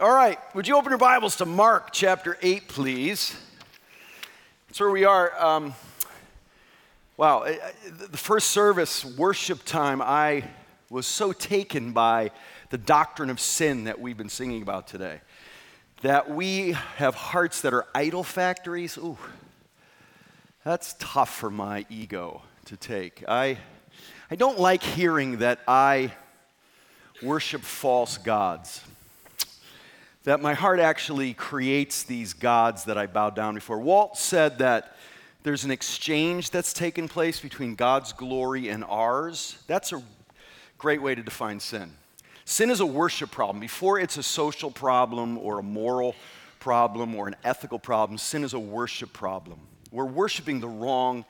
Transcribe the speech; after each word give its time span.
All 0.00 0.12
right, 0.12 0.40
would 0.56 0.66
you 0.66 0.76
open 0.76 0.90
your 0.90 0.98
Bibles 0.98 1.36
to 1.36 1.46
Mark 1.46 1.92
chapter 1.92 2.36
8, 2.42 2.66
please? 2.66 3.36
That's 4.66 4.80
where 4.80 4.90
we 4.90 5.04
are. 5.04 5.40
Um, 5.40 5.72
wow, 7.16 7.44
the 7.44 8.16
first 8.16 8.48
service, 8.48 9.04
worship 9.04 9.64
time, 9.64 10.02
I 10.02 10.50
was 10.90 11.06
so 11.06 11.30
taken 11.30 11.92
by 11.92 12.32
the 12.70 12.78
doctrine 12.78 13.30
of 13.30 13.38
sin 13.38 13.84
that 13.84 14.00
we've 14.00 14.16
been 14.16 14.28
singing 14.28 14.62
about 14.62 14.88
today. 14.88 15.20
That 16.02 16.28
we 16.28 16.72
have 16.96 17.14
hearts 17.14 17.60
that 17.60 17.72
are 17.72 17.86
idol 17.94 18.24
factories. 18.24 18.98
Ooh, 18.98 19.16
that's 20.64 20.96
tough 20.98 21.32
for 21.32 21.50
my 21.50 21.86
ego 21.88 22.42
to 22.64 22.76
take. 22.76 23.22
I, 23.28 23.58
I 24.28 24.34
don't 24.34 24.58
like 24.58 24.82
hearing 24.82 25.38
that 25.38 25.60
I 25.68 26.12
worship 27.22 27.60
false 27.60 28.18
gods 28.18 28.80
that 30.24 30.40
my 30.40 30.54
heart 30.54 30.80
actually 30.80 31.34
creates 31.34 32.02
these 32.02 32.32
gods 32.32 32.84
that 32.84 32.98
I 32.98 33.06
bow 33.06 33.30
down 33.30 33.54
before. 33.54 33.78
Walt 33.78 34.16
said 34.16 34.58
that 34.58 34.96
there's 35.42 35.64
an 35.64 35.70
exchange 35.70 36.50
that's 36.50 36.72
taken 36.72 37.08
place 37.08 37.38
between 37.40 37.74
God's 37.74 38.12
glory 38.14 38.70
and 38.70 38.82
ours. 38.88 39.58
That's 39.66 39.92
a 39.92 40.02
great 40.78 41.02
way 41.02 41.14
to 41.14 41.22
define 41.22 41.60
sin. 41.60 41.92
Sin 42.46 42.70
is 42.70 42.80
a 42.80 42.86
worship 42.86 43.30
problem. 43.30 43.60
Before 43.60 43.98
it's 43.98 44.16
a 44.16 44.22
social 44.22 44.70
problem 44.70 45.38
or 45.38 45.58
a 45.58 45.62
moral 45.62 46.14
problem 46.58 47.14
or 47.14 47.28
an 47.28 47.36
ethical 47.44 47.78
problem, 47.78 48.16
sin 48.16 48.44
is 48.44 48.54
a 48.54 48.58
worship 48.58 49.12
problem. 49.12 49.60
We're 49.90 50.04
worshiping 50.06 50.60
the 50.60 50.68
wrong 50.68 51.26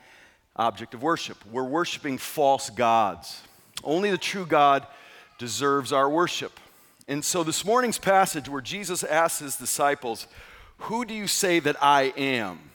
object 0.55 0.95
of 0.95 1.03
worship. 1.03 1.37
We're 1.51 1.65
worshiping 1.65 2.19
false 2.19 2.71
gods. 2.71 3.43
Only 3.83 4.13
the 4.13 4.19
true 4.19 4.47
God 4.47 4.87
deserves 5.39 5.93
our 5.93 6.09
worship. 6.09 6.61
And 7.07 7.25
so, 7.25 7.45
this 7.45 7.65
morning's 7.65 7.99
passage 7.99 8.49
where 8.49 8.63
Jesus 8.63 9.05
asks 9.05 9.41
his 9.41 9.57
disciples, 9.57 10.27
Who 10.79 11.05
do 11.05 11.13
you 11.13 11.27
say 11.27 11.61
that 11.61 11.77
I 11.83 12.15
am? 12.17 12.71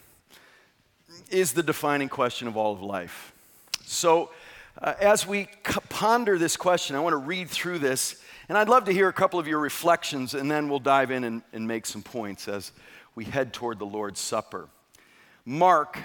is 1.31 1.53
the 1.53 1.63
defining 1.63 2.09
question 2.09 2.47
of 2.47 2.57
all 2.57 2.73
of 2.73 2.81
life. 2.81 3.33
So, 3.83 4.31
uh, 4.81 4.93
as 4.99 5.27
we 5.27 5.47
ponder 5.89 6.37
this 6.37 6.55
question, 6.55 6.95
I 6.95 6.99
want 6.99 7.13
to 7.13 7.17
read 7.17 7.49
through 7.49 7.79
this, 7.79 8.21
and 8.47 8.57
I'd 8.57 8.69
love 8.69 8.85
to 8.85 8.91
hear 8.91 9.09
a 9.09 9.13
couple 9.13 9.39
of 9.39 9.47
your 9.47 9.59
reflections, 9.59 10.33
and 10.33 10.49
then 10.49 10.69
we'll 10.69 10.79
dive 10.79 11.11
in 11.11 11.23
and, 11.23 11.41
and 11.53 11.67
make 11.67 11.85
some 11.85 12.01
points 12.01 12.47
as 12.47 12.71
we 13.15 13.25
head 13.25 13.53
toward 13.53 13.79
the 13.79 13.85
Lord's 13.85 14.19
Supper. 14.19 14.69
Mark 15.45 15.99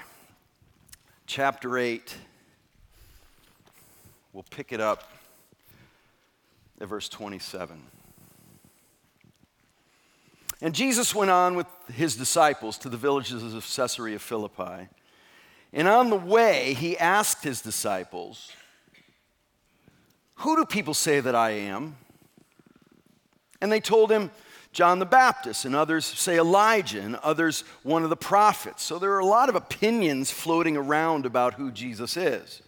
chapter 1.27 1.79
8, 1.79 2.17
we'll 4.33 4.45
pick 4.51 4.73
it 4.73 4.81
up 4.81 5.11
at 6.81 6.89
verse 6.89 7.09
27. 7.09 7.94
And 10.65 10.75
Jesus 10.75 11.15
went 11.15 11.31
on 11.31 11.57
with 11.57 11.67
his 11.93 12.17
disciples 12.17 12.79
to 12.79 12.89
the 12.89 12.97
villages 12.97 13.53
of 13.53 13.71
Caesarea 13.77 14.19
Philippi. 14.19 14.89
And 15.75 15.87
on 15.87 16.09
the 16.09 16.17
way, 16.17 16.73
he 16.73 16.97
asked 16.97 17.45
his 17.45 17.61
disciples, 17.61 18.51
Who 20.37 20.57
do 20.57 20.65
people 20.65 20.95
say 20.95 21.21
that 21.21 21.35
I 21.35 21.51
am? 21.51 21.97
And 23.61 23.71
they 23.71 23.79
told 23.79 24.11
him, 24.11 24.31
John 24.73 25.01
the 25.01 25.05
Baptist, 25.05 25.67
and 25.67 25.77
others 25.77 26.07
say 26.07 26.39
Elijah, 26.39 27.03
and 27.03 27.17
others 27.17 27.61
one 27.83 28.03
of 28.03 28.09
the 28.09 28.17
prophets. 28.17 28.83
So 28.83 28.99
there 28.99 29.13
are 29.13 29.19
a 29.19 29.27
lot 29.27 29.51
of 29.51 29.57
opinions 29.57 30.31
floating 30.31 30.79
around 30.79 31.27
about 31.27 31.55
who 31.55 31.73
Jesus 31.73 32.17
is. 32.17 32.63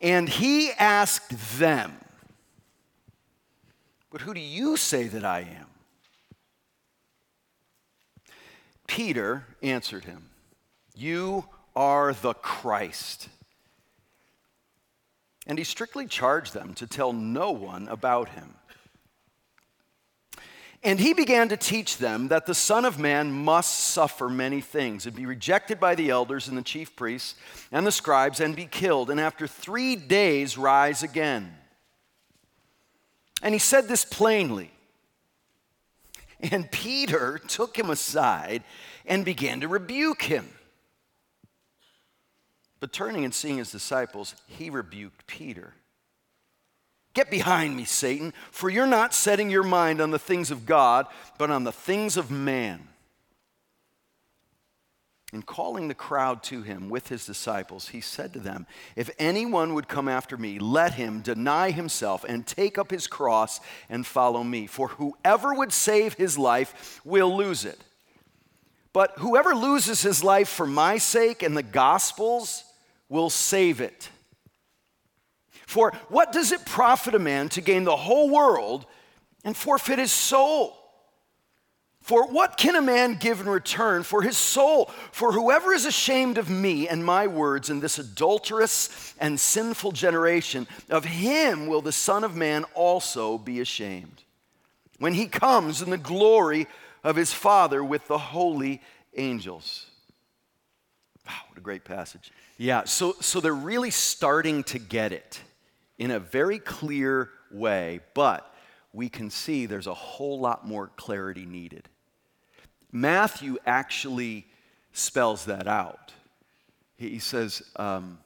And 0.00 0.28
he 0.28 0.70
asked 0.78 1.58
them, 1.58 2.03
but 4.14 4.20
who 4.20 4.32
do 4.32 4.38
you 4.38 4.76
say 4.76 5.08
that 5.08 5.24
I 5.24 5.40
am? 5.40 5.66
Peter 8.86 9.44
answered 9.60 10.04
him, 10.04 10.30
You 10.94 11.46
are 11.74 12.12
the 12.12 12.34
Christ. 12.34 13.28
And 15.48 15.58
he 15.58 15.64
strictly 15.64 16.06
charged 16.06 16.54
them 16.54 16.74
to 16.74 16.86
tell 16.86 17.12
no 17.12 17.50
one 17.50 17.88
about 17.88 18.28
him. 18.28 18.54
And 20.84 21.00
he 21.00 21.12
began 21.12 21.48
to 21.48 21.56
teach 21.56 21.98
them 21.98 22.28
that 22.28 22.46
the 22.46 22.54
Son 22.54 22.84
of 22.84 23.00
Man 23.00 23.32
must 23.32 23.80
suffer 23.80 24.28
many 24.28 24.60
things 24.60 25.06
and 25.06 25.16
be 25.16 25.26
rejected 25.26 25.80
by 25.80 25.96
the 25.96 26.10
elders 26.10 26.46
and 26.46 26.56
the 26.56 26.62
chief 26.62 26.94
priests 26.94 27.34
and 27.72 27.84
the 27.84 27.90
scribes 27.90 28.38
and 28.38 28.54
be 28.54 28.66
killed, 28.66 29.10
and 29.10 29.18
after 29.18 29.48
three 29.48 29.96
days 29.96 30.56
rise 30.56 31.02
again. 31.02 31.52
And 33.44 33.54
he 33.54 33.60
said 33.60 33.86
this 33.86 34.06
plainly. 34.06 34.70
And 36.40 36.70
Peter 36.72 37.38
took 37.46 37.78
him 37.78 37.90
aside 37.90 38.64
and 39.06 39.24
began 39.24 39.60
to 39.60 39.68
rebuke 39.68 40.22
him. 40.22 40.48
But 42.80 42.92
turning 42.92 43.24
and 43.24 43.34
seeing 43.34 43.58
his 43.58 43.70
disciples, 43.70 44.34
he 44.46 44.70
rebuked 44.70 45.26
Peter. 45.26 45.74
Get 47.12 47.30
behind 47.30 47.76
me, 47.76 47.84
Satan, 47.84 48.32
for 48.50 48.68
you're 48.68 48.86
not 48.86 49.14
setting 49.14 49.50
your 49.50 49.62
mind 49.62 50.00
on 50.00 50.10
the 50.10 50.18
things 50.18 50.50
of 50.50 50.66
God, 50.66 51.06
but 51.38 51.50
on 51.50 51.64
the 51.64 51.72
things 51.72 52.16
of 52.16 52.30
man. 52.30 52.88
And 55.34 55.44
calling 55.44 55.88
the 55.88 55.94
crowd 55.94 56.44
to 56.44 56.62
him 56.62 56.88
with 56.88 57.08
his 57.08 57.26
disciples, 57.26 57.88
he 57.88 58.00
said 58.00 58.32
to 58.34 58.38
them, 58.38 58.68
If 58.94 59.10
anyone 59.18 59.74
would 59.74 59.88
come 59.88 60.08
after 60.08 60.36
me, 60.36 60.60
let 60.60 60.94
him 60.94 61.22
deny 61.22 61.72
himself 61.72 62.22
and 62.22 62.46
take 62.46 62.78
up 62.78 62.92
his 62.92 63.08
cross 63.08 63.58
and 63.88 64.06
follow 64.06 64.44
me. 64.44 64.68
For 64.68 64.86
whoever 64.86 65.52
would 65.52 65.72
save 65.72 66.14
his 66.14 66.38
life 66.38 67.00
will 67.04 67.36
lose 67.36 67.64
it. 67.64 67.80
But 68.92 69.14
whoever 69.18 69.56
loses 69.56 70.02
his 70.02 70.22
life 70.22 70.48
for 70.48 70.68
my 70.68 70.98
sake 70.98 71.42
and 71.42 71.56
the 71.56 71.64
gospel's 71.64 72.62
will 73.08 73.28
save 73.28 73.80
it. 73.80 74.08
For 75.66 75.90
what 76.10 76.30
does 76.30 76.52
it 76.52 76.64
profit 76.64 77.16
a 77.16 77.18
man 77.18 77.48
to 77.48 77.60
gain 77.60 77.82
the 77.82 77.96
whole 77.96 78.30
world 78.30 78.86
and 79.42 79.56
forfeit 79.56 79.98
his 79.98 80.12
soul? 80.12 80.83
For 82.04 82.26
what 82.26 82.58
can 82.58 82.76
a 82.76 82.82
man 82.82 83.14
give 83.14 83.40
in 83.40 83.48
return 83.48 84.02
for 84.02 84.20
his 84.20 84.36
soul? 84.36 84.90
For 85.10 85.32
whoever 85.32 85.72
is 85.72 85.86
ashamed 85.86 86.36
of 86.36 86.50
me 86.50 86.86
and 86.86 87.02
my 87.02 87.26
words 87.26 87.70
in 87.70 87.80
this 87.80 87.98
adulterous 87.98 89.14
and 89.18 89.40
sinful 89.40 89.92
generation, 89.92 90.66
of 90.90 91.06
him 91.06 91.66
will 91.66 91.80
the 91.80 91.92
Son 91.92 92.22
of 92.22 92.36
Man 92.36 92.64
also 92.74 93.38
be 93.38 93.58
ashamed. 93.58 94.22
When 94.98 95.14
he 95.14 95.26
comes 95.26 95.80
in 95.80 95.88
the 95.88 95.96
glory 95.96 96.66
of 97.02 97.16
his 97.16 97.32
Father 97.32 97.82
with 97.82 98.06
the 98.06 98.18
holy 98.18 98.82
angels. 99.16 99.86
Wow, 101.26 101.32
what 101.48 101.56
a 101.56 101.62
great 101.62 101.84
passage. 101.84 102.32
Yeah, 102.58 102.84
so, 102.84 103.16
so 103.22 103.40
they're 103.40 103.54
really 103.54 103.90
starting 103.90 104.62
to 104.64 104.78
get 104.78 105.12
it 105.12 105.40
in 105.96 106.10
a 106.10 106.20
very 106.20 106.58
clear 106.58 107.30
way, 107.50 108.00
but 108.12 108.54
we 108.92 109.08
can 109.08 109.30
see 109.30 109.64
there's 109.64 109.86
a 109.86 109.94
whole 109.94 110.38
lot 110.38 110.68
more 110.68 110.90
clarity 110.96 111.46
needed. 111.46 111.88
Matthew 112.94 113.58
actually 113.66 114.46
spells 114.92 115.46
that 115.46 115.66
out. 115.66 116.12
He 116.96 117.18
says, 117.18 117.60
um, 117.74 118.18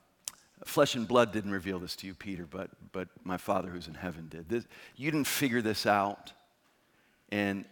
Flesh 0.66 0.94
and 0.94 1.08
blood 1.08 1.32
didn't 1.32 1.52
reveal 1.52 1.78
this 1.78 1.96
to 1.96 2.06
you, 2.06 2.12
Peter, 2.12 2.44
but, 2.44 2.68
but 2.92 3.08
my 3.24 3.38
Father 3.38 3.70
who's 3.70 3.88
in 3.88 3.94
heaven 3.94 4.28
did. 4.28 4.46
This, 4.50 4.66
you 4.94 5.10
didn't 5.10 5.26
figure 5.26 5.62
this 5.62 5.86
out, 5.86 6.34
and 7.30 7.64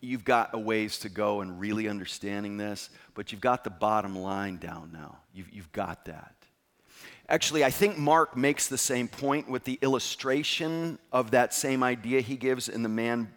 you've 0.00 0.24
got 0.24 0.54
a 0.54 0.58
ways 0.58 0.98
to 1.00 1.10
go 1.10 1.42
in 1.42 1.58
really 1.58 1.86
understanding 1.86 2.56
this, 2.56 2.88
but 3.12 3.30
you've 3.30 3.42
got 3.42 3.62
the 3.62 3.70
bottom 3.70 4.18
line 4.18 4.56
down 4.56 4.88
now. 4.90 5.18
You've, 5.34 5.52
you've 5.52 5.72
got 5.72 6.06
that. 6.06 6.34
Actually, 7.28 7.62
I 7.62 7.70
think 7.70 7.98
Mark 7.98 8.38
makes 8.38 8.68
the 8.68 8.78
same 8.78 9.06
point 9.06 9.50
with 9.50 9.64
the 9.64 9.78
illustration 9.82 10.98
of 11.12 11.32
that 11.32 11.52
same 11.52 11.82
idea 11.82 12.22
he 12.22 12.36
gives 12.36 12.70
in 12.70 12.82
the 12.82 12.88
man 12.88 13.30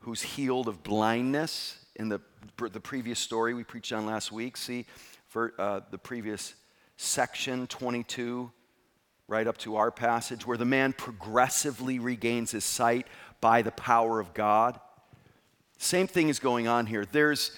who's 0.00 0.22
healed 0.22 0.66
of 0.66 0.82
blindness 0.82 1.78
in 1.96 2.08
the 2.08 2.20
the 2.58 2.80
previous 2.80 3.18
story 3.18 3.52
we 3.52 3.64
preached 3.64 3.92
on 3.92 4.06
last 4.06 4.32
week. 4.32 4.56
See 4.56 4.86
for, 5.28 5.52
uh, 5.58 5.80
the 5.90 5.98
previous 5.98 6.54
section 6.96 7.66
22, 7.66 8.50
right 9.28 9.46
up 9.46 9.58
to 9.58 9.76
our 9.76 9.90
passage, 9.90 10.46
where 10.46 10.56
the 10.56 10.64
man 10.64 10.92
progressively 10.92 11.98
regains 11.98 12.52
his 12.52 12.64
sight 12.64 13.06
by 13.40 13.60
the 13.60 13.72
power 13.72 14.20
of 14.20 14.32
God. 14.32 14.80
Same 15.78 16.06
thing 16.06 16.30
is 16.30 16.38
going 16.38 16.68
on 16.68 16.86
here. 16.86 17.04
There's, 17.04 17.50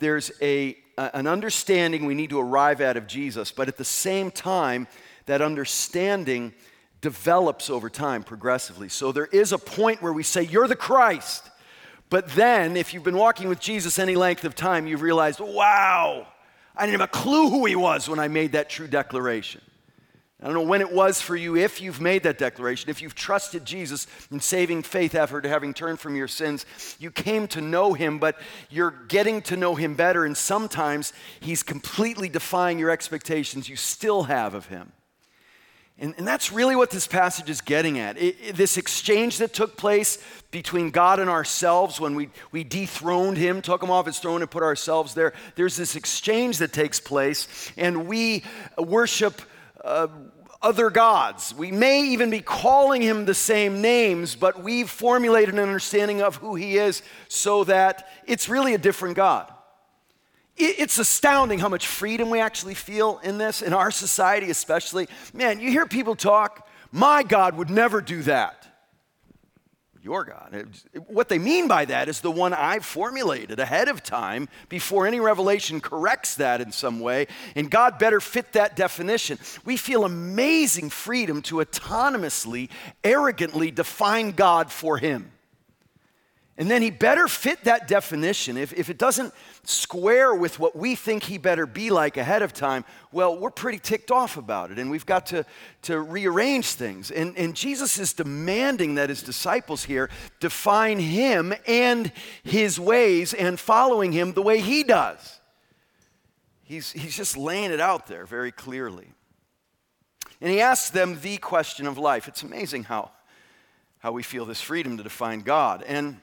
there's 0.00 0.32
a, 0.42 0.76
an 0.98 1.28
understanding 1.28 2.04
we 2.04 2.14
need 2.14 2.30
to 2.30 2.40
arrive 2.40 2.80
at 2.80 2.96
of 2.96 3.06
Jesus, 3.06 3.52
but 3.52 3.68
at 3.68 3.76
the 3.76 3.84
same 3.84 4.30
time, 4.30 4.88
that 5.26 5.40
understanding 5.40 6.52
develops 7.00 7.70
over 7.70 7.88
time 7.88 8.24
progressively. 8.24 8.88
So 8.88 9.12
there 9.12 9.26
is 9.26 9.52
a 9.52 9.58
point 9.58 10.02
where 10.02 10.12
we 10.12 10.24
say, 10.24 10.42
You're 10.42 10.66
the 10.66 10.74
Christ. 10.74 11.49
But 12.10 12.28
then, 12.30 12.76
if 12.76 12.92
you've 12.92 13.04
been 13.04 13.16
walking 13.16 13.48
with 13.48 13.60
Jesus 13.60 13.98
any 13.98 14.16
length 14.16 14.44
of 14.44 14.56
time, 14.56 14.86
you've 14.86 15.00
realized, 15.00 15.38
wow, 15.40 16.26
I 16.76 16.84
didn't 16.84 17.00
have 17.00 17.08
a 17.08 17.12
clue 17.12 17.48
who 17.48 17.64
he 17.66 17.76
was 17.76 18.08
when 18.08 18.18
I 18.18 18.26
made 18.26 18.52
that 18.52 18.68
true 18.68 18.88
declaration. 18.88 19.60
I 20.42 20.46
don't 20.46 20.54
know 20.54 20.62
when 20.62 20.80
it 20.80 20.90
was 20.90 21.20
for 21.20 21.36
you, 21.36 21.56
if 21.56 21.82
you've 21.82 22.00
made 22.00 22.22
that 22.22 22.38
declaration, 22.38 22.88
if 22.88 23.02
you've 23.02 23.14
trusted 23.14 23.64
Jesus 23.64 24.06
in 24.30 24.40
saving 24.40 24.82
faith 24.82 25.14
after 25.14 25.46
having 25.46 25.74
turned 25.74 26.00
from 26.00 26.16
your 26.16 26.28
sins, 26.28 26.64
you 26.98 27.10
came 27.10 27.46
to 27.48 27.60
know 27.60 27.92
him, 27.92 28.18
but 28.18 28.40
you're 28.70 28.94
getting 29.08 29.42
to 29.42 29.56
know 29.56 29.74
him 29.74 29.94
better, 29.94 30.24
and 30.24 30.36
sometimes 30.36 31.12
he's 31.40 31.62
completely 31.62 32.28
defying 32.28 32.78
your 32.78 32.90
expectations 32.90 33.68
you 33.68 33.76
still 33.76 34.24
have 34.24 34.54
of 34.54 34.66
him. 34.66 34.92
And, 36.00 36.14
and 36.16 36.26
that's 36.26 36.50
really 36.50 36.74
what 36.74 36.90
this 36.90 37.06
passage 37.06 37.50
is 37.50 37.60
getting 37.60 37.98
at. 37.98 38.16
It, 38.16 38.36
it, 38.42 38.56
this 38.56 38.78
exchange 38.78 39.36
that 39.38 39.52
took 39.52 39.76
place 39.76 40.18
between 40.50 40.90
God 40.90 41.20
and 41.20 41.28
ourselves 41.28 42.00
when 42.00 42.14
we, 42.14 42.30
we 42.50 42.64
dethroned 42.64 43.36
him, 43.36 43.60
took 43.60 43.82
him 43.82 43.90
off 43.90 44.06
his 44.06 44.18
throne, 44.18 44.40
and 44.40 44.50
put 44.50 44.62
ourselves 44.62 45.12
there. 45.12 45.34
There's 45.56 45.76
this 45.76 45.96
exchange 45.96 46.58
that 46.58 46.72
takes 46.72 46.98
place, 46.98 47.70
and 47.76 48.08
we 48.08 48.42
worship 48.78 49.42
uh, 49.84 50.08
other 50.62 50.88
gods. 50.88 51.54
We 51.54 51.70
may 51.70 52.02
even 52.08 52.30
be 52.30 52.40
calling 52.40 53.02
him 53.02 53.26
the 53.26 53.34
same 53.34 53.82
names, 53.82 54.34
but 54.34 54.62
we've 54.62 54.88
formulated 54.88 55.54
an 55.54 55.60
understanding 55.60 56.22
of 56.22 56.36
who 56.36 56.54
he 56.54 56.78
is 56.78 57.02
so 57.28 57.64
that 57.64 58.08
it's 58.26 58.48
really 58.48 58.72
a 58.72 58.78
different 58.78 59.16
God. 59.16 59.52
It's 60.62 60.98
astounding 60.98 61.58
how 61.58 61.68
much 61.68 61.86
freedom 61.86 62.30
we 62.30 62.40
actually 62.40 62.74
feel 62.74 63.18
in 63.22 63.38
this, 63.38 63.62
in 63.62 63.72
our 63.72 63.90
society 63.90 64.50
especially. 64.50 65.08
Man, 65.32 65.60
you 65.60 65.70
hear 65.70 65.86
people 65.86 66.14
talk, 66.14 66.68
my 66.92 67.22
God 67.22 67.56
would 67.56 67.70
never 67.70 68.00
do 68.00 68.22
that 68.22 68.60
your 70.02 70.24
God. 70.24 70.66
What 71.08 71.28
they 71.28 71.38
mean 71.38 71.68
by 71.68 71.84
that 71.84 72.08
is 72.08 72.20
the 72.20 72.30
one 72.30 72.54
I've 72.54 72.84
formulated 72.84 73.60
ahead 73.60 73.88
of 73.88 74.02
time 74.02 74.48
before 74.68 75.06
any 75.06 75.20
revelation 75.20 75.80
corrects 75.80 76.36
that 76.36 76.60
in 76.60 76.72
some 76.72 77.00
way, 77.00 77.26
and 77.54 77.70
God 77.70 77.98
better 77.98 78.20
fit 78.20 78.52
that 78.54 78.76
definition. 78.76 79.38
We 79.64 79.76
feel 79.76 80.04
amazing 80.04 80.90
freedom 80.90 81.42
to 81.42 81.56
autonomously, 81.56 82.70
arrogantly 83.04 83.70
define 83.70 84.32
God 84.32 84.72
for 84.72 84.98
Him. 84.98 85.32
And 86.60 86.70
then 86.70 86.82
he 86.82 86.90
better 86.90 87.26
fit 87.26 87.64
that 87.64 87.88
definition. 87.88 88.58
If, 88.58 88.74
if 88.74 88.90
it 88.90 88.98
doesn't 88.98 89.32
square 89.64 90.34
with 90.34 90.58
what 90.58 90.76
we 90.76 90.94
think 90.94 91.22
he 91.22 91.38
better 91.38 91.64
be 91.64 91.88
like 91.88 92.18
ahead 92.18 92.42
of 92.42 92.52
time, 92.52 92.84
well, 93.12 93.38
we're 93.38 93.50
pretty 93.50 93.78
ticked 93.78 94.10
off 94.10 94.36
about 94.36 94.70
it. 94.70 94.78
And 94.78 94.90
we've 94.90 95.06
got 95.06 95.24
to, 95.28 95.46
to 95.82 95.98
rearrange 95.98 96.66
things. 96.66 97.10
And, 97.10 97.34
and 97.38 97.56
Jesus 97.56 97.98
is 97.98 98.12
demanding 98.12 98.96
that 98.96 99.08
his 99.08 99.22
disciples 99.22 99.84
here 99.84 100.10
define 100.38 100.98
him 100.98 101.54
and 101.66 102.12
his 102.42 102.78
ways 102.78 103.32
and 103.32 103.58
following 103.58 104.12
him 104.12 104.34
the 104.34 104.42
way 104.42 104.60
he 104.60 104.84
does. 104.84 105.40
He's, 106.62 106.92
he's 106.92 107.16
just 107.16 107.38
laying 107.38 107.70
it 107.70 107.80
out 107.80 108.06
there 108.06 108.26
very 108.26 108.52
clearly. 108.52 109.08
And 110.42 110.50
he 110.52 110.60
asks 110.60 110.90
them 110.90 111.20
the 111.22 111.38
question 111.38 111.86
of 111.86 111.96
life. 111.96 112.28
It's 112.28 112.42
amazing 112.42 112.84
how, 112.84 113.12
how 114.00 114.12
we 114.12 114.22
feel 114.22 114.44
this 114.44 114.60
freedom 114.60 114.98
to 114.98 115.02
define 115.02 115.40
God. 115.40 115.82
And 115.84 116.20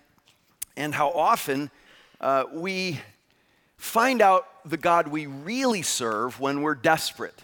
and 0.77 0.93
how 0.93 1.09
often 1.09 1.69
uh, 2.21 2.45
we 2.53 3.01
find 3.75 4.21
out 4.21 4.47
the 4.63 4.77
God 4.77 5.07
we 5.07 5.25
really 5.25 5.81
serve 5.81 6.39
when 6.39 6.61
we're 6.61 6.75
desperate. 6.75 7.43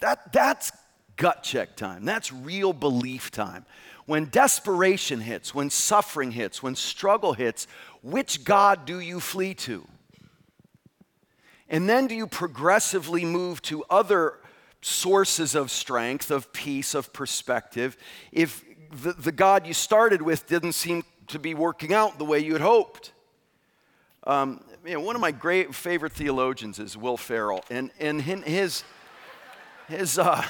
That, 0.00 0.32
that's 0.32 0.72
gut 1.16 1.42
check 1.42 1.76
time. 1.76 2.04
That's 2.04 2.32
real 2.32 2.72
belief 2.72 3.30
time. 3.30 3.66
When 4.06 4.26
desperation 4.26 5.20
hits, 5.20 5.54
when 5.54 5.70
suffering 5.70 6.32
hits, 6.32 6.62
when 6.62 6.74
struggle 6.74 7.34
hits, 7.34 7.66
which 8.02 8.44
God 8.44 8.84
do 8.84 8.98
you 8.98 9.20
flee 9.20 9.54
to? 9.54 9.86
And 11.68 11.88
then 11.88 12.06
do 12.06 12.14
you 12.14 12.26
progressively 12.26 13.24
move 13.24 13.62
to 13.62 13.84
other 13.88 14.34
sources 14.82 15.54
of 15.54 15.70
strength, 15.70 16.30
of 16.30 16.52
peace, 16.52 16.94
of 16.94 17.12
perspective? 17.12 17.96
If 18.32 18.64
the, 18.90 19.12
the 19.12 19.32
God 19.32 19.66
you 19.66 19.72
started 19.72 20.20
with 20.20 20.46
didn't 20.48 20.72
seem 20.72 21.04
to 21.32 21.38
be 21.38 21.54
working 21.54 21.92
out 21.92 22.18
the 22.18 22.24
way 22.24 22.38
you 22.38 22.52
had 22.52 22.62
hoped. 22.62 23.12
Um, 24.24 24.62
you 24.84 24.94
know, 24.94 25.00
one 25.00 25.16
of 25.16 25.20
my 25.20 25.32
great 25.32 25.74
favorite 25.74 26.12
theologians 26.12 26.78
is 26.78 26.96
Will 26.96 27.16
Ferrell, 27.16 27.64
and, 27.70 27.90
and 27.98 28.20
his, 28.20 28.84
his 29.88 30.18
uh, 30.18 30.44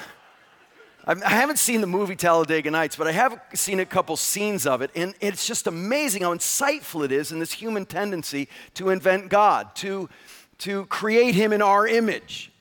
I 1.04 1.28
haven't 1.28 1.58
seen 1.58 1.80
the 1.80 1.86
movie 1.86 2.16
Talladega 2.16 2.70
Nights, 2.70 2.96
but 2.96 3.06
I 3.06 3.12
have 3.12 3.40
seen 3.54 3.80
a 3.80 3.86
couple 3.86 4.16
scenes 4.16 4.66
of 4.66 4.82
it, 4.82 4.90
and 4.94 5.14
it's 5.20 5.46
just 5.46 5.66
amazing 5.66 6.22
how 6.22 6.34
insightful 6.34 7.04
it 7.04 7.12
is 7.12 7.32
in 7.32 7.38
this 7.38 7.52
human 7.52 7.86
tendency 7.86 8.48
to 8.74 8.90
invent 8.90 9.28
God, 9.28 9.74
to, 9.76 10.08
to 10.58 10.86
create 10.86 11.34
Him 11.34 11.52
in 11.52 11.62
our 11.62 11.86
image. 11.86 12.52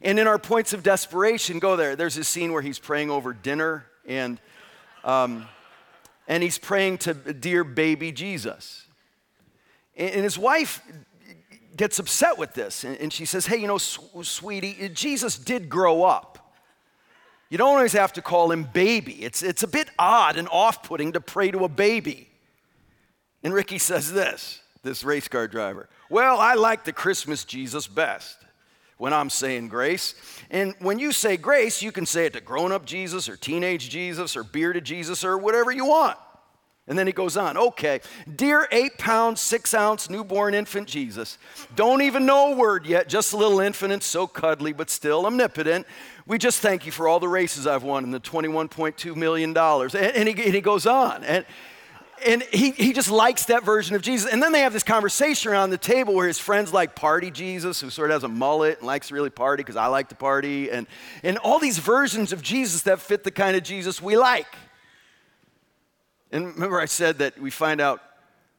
And 0.00 0.18
in 0.18 0.26
our 0.26 0.38
points 0.38 0.72
of 0.72 0.82
desperation, 0.82 1.58
go 1.58 1.76
there. 1.76 1.96
There's 1.96 2.16
a 2.18 2.24
scene 2.24 2.52
where 2.52 2.62
he's 2.62 2.78
praying 2.78 3.10
over 3.10 3.32
dinner, 3.32 3.86
and 4.06 4.40
um, 5.02 5.46
and 6.26 6.42
he's 6.42 6.58
praying 6.58 6.98
to 6.98 7.14
dear 7.14 7.64
baby 7.64 8.12
Jesus. 8.12 8.86
And 9.96 10.22
his 10.22 10.38
wife 10.38 10.80
gets 11.76 11.98
upset 11.98 12.38
with 12.38 12.54
this, 12.54 12.84
and 12.84 13.12
she 13.12 13.24
says, 13.24 13.46
Hey, 13.46 13.58
you 13.58 13.66
know, 13.66 13.78
sweetie, 13.78 14.90
Jesus 14.92 15.38
did 15.38 15.68
grow 15.68 16.02
up. 16.02 16.54
You 17.50 17.58
don't 17.58 17.76
always 17.76 17.92
have 17.92 18.12
to 18.14 18.22
call 18.22 18.50
him 18.50 18.64
baby. 18.64 19.22
It's, 19.22 19.42
it's 19.42 19.62
a 19.62 19.68
bit 19.68 19.88
odd 19.98 20.36
and 20.36 20.48
off 20.48 20.82
putting 20.82 21.12
to 21.12 21.20
pray 21.20 21.50
to 21.50 21.64
a 21.64 21.68
baby. 21.68 22.28
And 23.42 23.52
Ricky 23.52 23.78
says 23.78 24.12
this 24.12 24.60
this 24.82 25.04
race 25.04 25.28
car 25.28 25.46
driver 25.46 25.88
Well, 26.08 26.40
I 26.40 26.54
like 26.54 26.84
the 26.84 26.92
Christmas 26.92 27.44
Jesus 27.44 27.86
best 27.86 28.43
when 29.04 29.12
I'm 29.12 29.28
saying 29.28 29.68
grace. 29.68 30.14
And 30.50 30.74
when 30.78 30.98
you 30.98 31.12
say 31.12 31.36
grace, 31.36 31.82
you 31.82 31.92
can 31.92 32.06
say 32.06 32.24
it 32.24 32.32
to 32.32 32.40
grown 32.40 32.72
up 32.72 32.86
Jesus 32.86 33.28
or 33.28 33.36
teenage 33.36 33.90
Jesus 33.90 34.34
or 34.34 34.42
bearded 34.42 34.84
Jesus 34.84 35.26
or 35.26 35.36
whatever 35.36 35.70
you 35.70 35.84
want. 35.84 36.16
And 36.88 36.98
then 36.98 37.06
he 37.06 37.12
goes 37.12 37.36
on, 37.36 37.58
okay, 37.58 38.00
dear 38.34 38.66
eight 38.72 38.96
pound, 38.96 39.38
six 39.38 39.74
ounce 39.74 40.08
newborn 40.08 40.54
infant 40.54 40.88
Jesus, 40.88 41.36
don't 41.76 42.00
even 42.00 42.24
know 42.24 42.54
a 42.54 42.56
word 42.56 42.86
yet, 42.86 43.06
just 43.10 43.34
a 43.34 43.36
little 43.36 43.60
infant 43.60 43.92
and 43.92 44.02
so 44.02 44.26
cuddly, 44.26 44.72
but 44.72 44.88
still 44.88 45.26
omnipotent. 45.26 45.86
We 46.26 46.38
just 46.38 46.60
thank 46.60 46.86
you 46.86 46.92
for 46.92 47.06
all 47.06 47.20
the 47.20 47.28
races 47.28 47.66
I've 47.66 47.82
won 47.82 48.04
and 48.04 48.14
the 48.14 48.20
$21.2 48.20 49.16
million. 49.16 49.54
And, 49.54 49.94
and, 49.94 50.28
he, 50.30 50.44
and 50.46 50.54
he 50.54 50.62
goes 50.62 50.86
on. 50.86 51.24
And, 51.24 51.44
and 52.26 52.42
he, 52.42 52.70
he 52.70 52.92
just 52.92 53.10
likes 53.10 53.46
that 53.46 53.64
version 53.64 53.94
of 53.96 54.02
Jesus. 54.02 54.30
And 54.30 54.42
then 54.42 54.52
they 54.52 54.60
have 54.60 54.72
this 54.72 54.82
conversation 54.82 55.50
around 55.50 55.70
the 55.70 55.78
table 55.78 56.14
where 56.14 56.26
his 56.26 56.38
friends 56.38 56.72
like 56.72 56.94
Party 56.94 57.30
Jesus, 57.30 57.80
who 57.80 57.90
sort 57.90 58.10
of 58.10 58.16
has 58.16 58.24
a 58.24 58.28
mullet 58.28 58.78
and 58.78 58.86
likes 58.86 59.08
to 59.08 59.14
really 59.14 59.30
party 59.30 59.62
because 59.62 59.76
I 59.76 59.86
like 59.86 60.08
to 60.08 60.14
party, 60.14 60.70
and, 60.70 60.86
and 61.22 61.38
all 61.38 61.58
these 61.58 61.78
versions 61.78 62.32
of 62.32 62.42
Jesus 62.42 62.82
that 62.82 63.00
fit 63.00 63.24
the 63.24 63.30
kind 63.30 63.56
of 63.56 63.62
Jesus 63.62 64.00
we 64.00 64.16
like. 64.16 64.48
And 66.30 66.46
remember, 66.54 66.80
I 66.80 66.86
said 66.86 67.18
that 67.18 67.38
we 67.38 67.50
find 67.50 67.80
out 67.80 68.00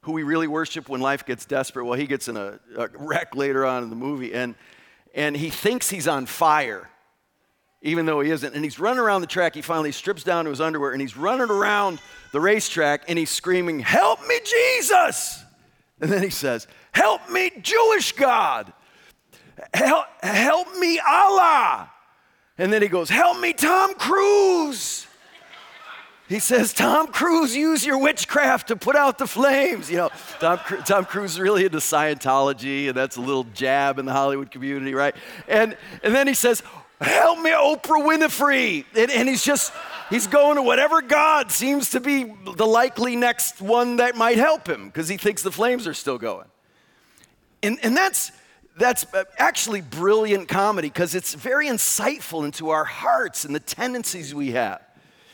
who 0.02 0.12
we 0.12 0.24
really 0.24 0.48
worship 0.48 0.88
when 0.88 1.02
life 1.02 1.26
gets 1.26 1.46
desperate. 1.46 1.86
Well, 1.86 2.00
he 2.00 2.06
gets 2.06 2.28
in 2.28 2.38
a, 2.38 2.60
a 2.78 2.90
wreck 2.94 3.36
later 3.36 3.66
on 3.66 3.84
in 3.84 3.90
the 3.90 3.96
movie, 3.96 4.34
and, 4.34 4.56
and 5.14 5.36
he 5.36 5.50
thinks 5.50 5.90
he's 5.90 6.08
on 6.08 6.26
fire 6.26 6.90
even 7.86 8.08
though 8.08 8.20
he 8.20 8.32
isn't. 8.32 8.54
And 8.54 8.64
he's 8.64 8.80
running 8.80 9.00
around 9.00 9.22
the 9.22 9.28
track. 9.28 9.54
He 9.54 9.62
finally 9.62 9.92
strips 9.92 10.24
down 10.24 10.46
to 10.46 10.50
his 10.50 10.60
underwear 10.60 10.92
and 10.92 11.00
he's 11.00 11.16
running 11.16 11.50
around 11.50 12.00
the 12.34 12.42
racetrack 12.42 13.04
and 13.08 13.18
he's 13.18 13.30
screaming, 13.30 13.80
Help 13.80 14.28
me, 14.28 14.40
Jesus! 14.44 15.44
And 16.02 16.12
then 16.12 16.24
he 16.24 16.32
says, 16.32 16.68
Help 16.92 17.30
me, 17.30 17.52
Jewish 17.62 18.12
God! 18.14 18.74
Help, 19.74 20.06
help 20.22 20.76
me, 20.78 21.00
Allah! 21.00 21.92
And 22.58 22.74
then 22.74 22.82
he 22.82 22.88
goes, 22.88 23.08
Help 23.08 23.40
me, 23.40 23.54
Tom 23.54 23.94
Cruise! 23.94 25.06
He 26.28 26.40
says, 26.40 26.74
Tom 26.74 27.08
Cruise, 27.08 27.56
use 27.56 27.86
your 27.86 28.00
witchcraft 28.00 28.70
to 28.70 28.76
put 28.76 28.96
out 28.96 29.20
the 29.20 29.28
flames. 29.28 29.92
You 29.92 29.98
know, 29.98 30.10
Tom, 30.40 30.60
Tom 30.84 31.06
Cruise 31.06 31.34
is 31.34 31.40
really 31.40 31.66
into 31.66 31.78
Scientology, 31.78 32.88
and 32.88 32.98
that's 32.98 33.18
a 33.18 33.22
little 33.22 33.44
jab 33.54 34.00
in 34.00 34.06
the 34.06 34.12
Hollywood 34.12 34.50
community, 34.50 34.96
right? 34.96 35.16
And, 35.48 35.78
and 36.02 36.16
then 36.16 36.28
he 36.28 36.34
says, 36.34 36.64
help 37.02 37.40
me, 37.40 37.52
Oprah 37.52 38.06
Winfrey. 38.06 38.86
And, 38.96 39.12
and 39.12 39.28
he's 39.28 39.44
just, 39.44 39.74
he's 40.10 40.28
going 40.28 40.56
to 40.56 40.62
whatever 40.62 41.02
God 41.02 41.52
seems 41.52 41.92
to 41.92 42.00
be 42.00 42.24
the 42.24 42.66
likely 42.66 43.16
next 43.16 43.62
one 43.62 43.98
that 43.98 44.16
might 44.16 44.38
help 44.38 44.68
him 44.68 44.88
because 44.88 45.08
he 45.08 45.18
thinks 45.18 45.42
the 45.42 45.52
flames 45.52 45.88
are 45.88 45.94
still 45.94 46.18
going. 46.18 46.48
And, 47.64 47.80
and 47.84 47.96
that's, 47.96 48.32
that's 48.78 49.06
uh, 49.14 49.24
actually 49.38 49.82
brilliant 49.82 50.48
comedy 50.48 50.90
because 50.90 51.16
it's 51.16 51.34
very 51.34 51.68
insightful 51.68 52.46
into 52.46 52.70
our 52.70 52.86
hearts 52.86 53.46
and 53.46 53.56
the 53.56 53.60
tendencies 53.60 54.34
we 54.34 54.52
have. 54.52 54.82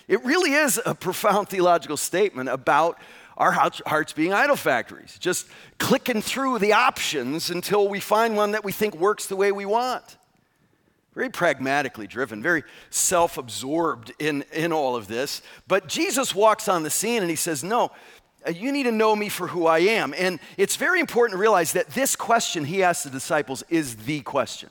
It 0.08 0.24
really 0.26 0.54
is 0.54 0.80
a 0.86 0.96
profound 0.96 1.50
theological 1.50 1.98
statement 1.98 2.50
about 2.50 2.98
our 3.38 3.52
hearts 3.52 4.14
being 4.14 4.34
idol 4.34 4.56
factories, 4.56 5.18
just 5.18 5.48
clicking 5.80 6.22
through 6.22 6.60
the 6.60 6.74
options 6.74 7.50
until 7.50 7.88
we 7.88 8.00
find 8.00 8.36
one 8.36 8.52
that 8.52 8.64
we 8.64 8.72
think 8.72 8.96
works 8.96 9.28
the 9.28 9.36
way 9.36 9.52
we 9.52 9.66
want 9.66 10.18
very 11.14 11.30
pragmatically 11.30 12.08
driven, 12.08 12.42
very 12.42 12.64
self 12.90 13.38
absorbed 13.38 14.14
in, 14.20 14.44
in 14.54 14.72
all 14.72 14.96
of 14.96 15.08
this. 15.08 15.42
But 15.68 15.88
Jesus 15.88 16.34
walks 16.34 16.68
on 16.68 16.84
the 16.84 16.90
scene 16.90 17.22
and 17.22 17.30
he 17.30 17.36
says, 17.36 17.64
No, 17.64 17.92
uh, 18.48 18.52
you 18.52 18.72
need 18.72 18.84
to 18.84 18.92
know 18.92 19.16
me 19.16 19.30
for 19.30 19.48
who 19.48 19.68
I 19.68 19.80
am. 19.80 20.14
And 20.18 20.40
it's 20.58 20.76
very 20.76 21.00
important 21.00 21.38
to 21.38 21.42
realize 21.42 21.74
that 21.74 21.90
this 21.90 22.16
question 22.16 22.66
he 22.66 22.82
asks 22.82 23.04
the 23.04 23.10
disciples 23.10 23.64
is 23.70 23.98
the 23.98 24.22
question 24.22 24.70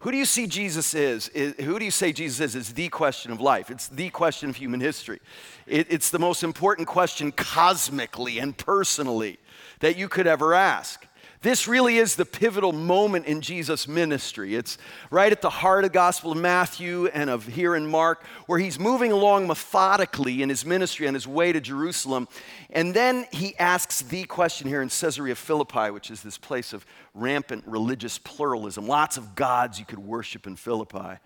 Who 0.00 0.12
do 0.12 0.16
you 0.16 0.24
see 0.24 0.46
Jesus 0.46 0.94
is? 0.94 1.28
is? 1.30 1.54
Who 1.64 1.78
do 1.78 1.84
you 1.84 1.90
say 1.90 2.12
Jesus 2.12 2.40
is? 2.40 2.54
Is 2.54 2.74
the 2.74 2.88
question 2.88 3.32
of 3.32 3.40
life. 3.40 3.68
It's 3.70 3.88
the 3.88 4.10
question 4.10 4.50
of 4.50 4.56
human 4.56 4.80
history. 4.80 5.20
It, 5.66 5.88
it's 5.90 6.10
the 6.10 6.20
most 6.20 6.44
important 6.44 6.86
question 6.86 7.32
cosmically 7.32 8.38
and 8.38 8.56
personally 8.56 9.38
that 9.80 9.96
you 9.96 10.08
could 10.08 10.28
ever 10.28 10.54
ask. 10.54 11.04
This 11.44 11.68
really 11.68 11.98
is 11.98 12.16
the 12.16 12.24
pivotal 12.24 12.72
moment 12.72 13.26
in 13.26 13.42
Jesus' 13.42 13.86
ministry. 13.86 14.54
It's 14.54 14.78
right 15.10 15.30
at 15.30 15.42
the 15.42 15.50
heart 15.50 15.84
of 15.84 15.90
the 15.90 15.94
Gospel 15.94 16.32
of 16.32 16.38
Matthew 16.38 17.08
and 17.08 17.28
of 17.28 17.46
here 17.46 17.76
in 17.76 17.86
Mark, 17.86 18.24
where 18.46 18.58
he's 18.58 18.78
moving 18.78 19.12
along 19.12 19.46
methodically 19.46 20.40
in 20.40 20.48
his 20.48 20.64
ministry 20.64 21.06
on 21.06 21.12
his 21.12 21.28
way 21.28 21.52
to 21.52 21.60
Jerusalem. 21.60 22.28
And 22.70 22.94
then 22.94 23.26
he 23.30 23.54
asks 23.58 24.00
the 24.00 24.24
question 24.24 24.68
here 24.68 24.80
in 24.80 24.88
Caesarea 24.88 25.34
Philippi, 25.34 25.90
which 25.90 26.10
is 26.10 26.22
this 26.22 26.38
place 26.38 26.72
of 26.72 26.86
rampant 27.12 27.64
religious 27.66 28.16
pluralism, 28.16 28.88
lots 28.88 29.18
of 29.18 29.34
gods 29.34 29.78
you 29.78 29.84
could 29.84 29.98
worship 29.98 30.46
in 30.46 30.56
Philippi. 30.56 31.18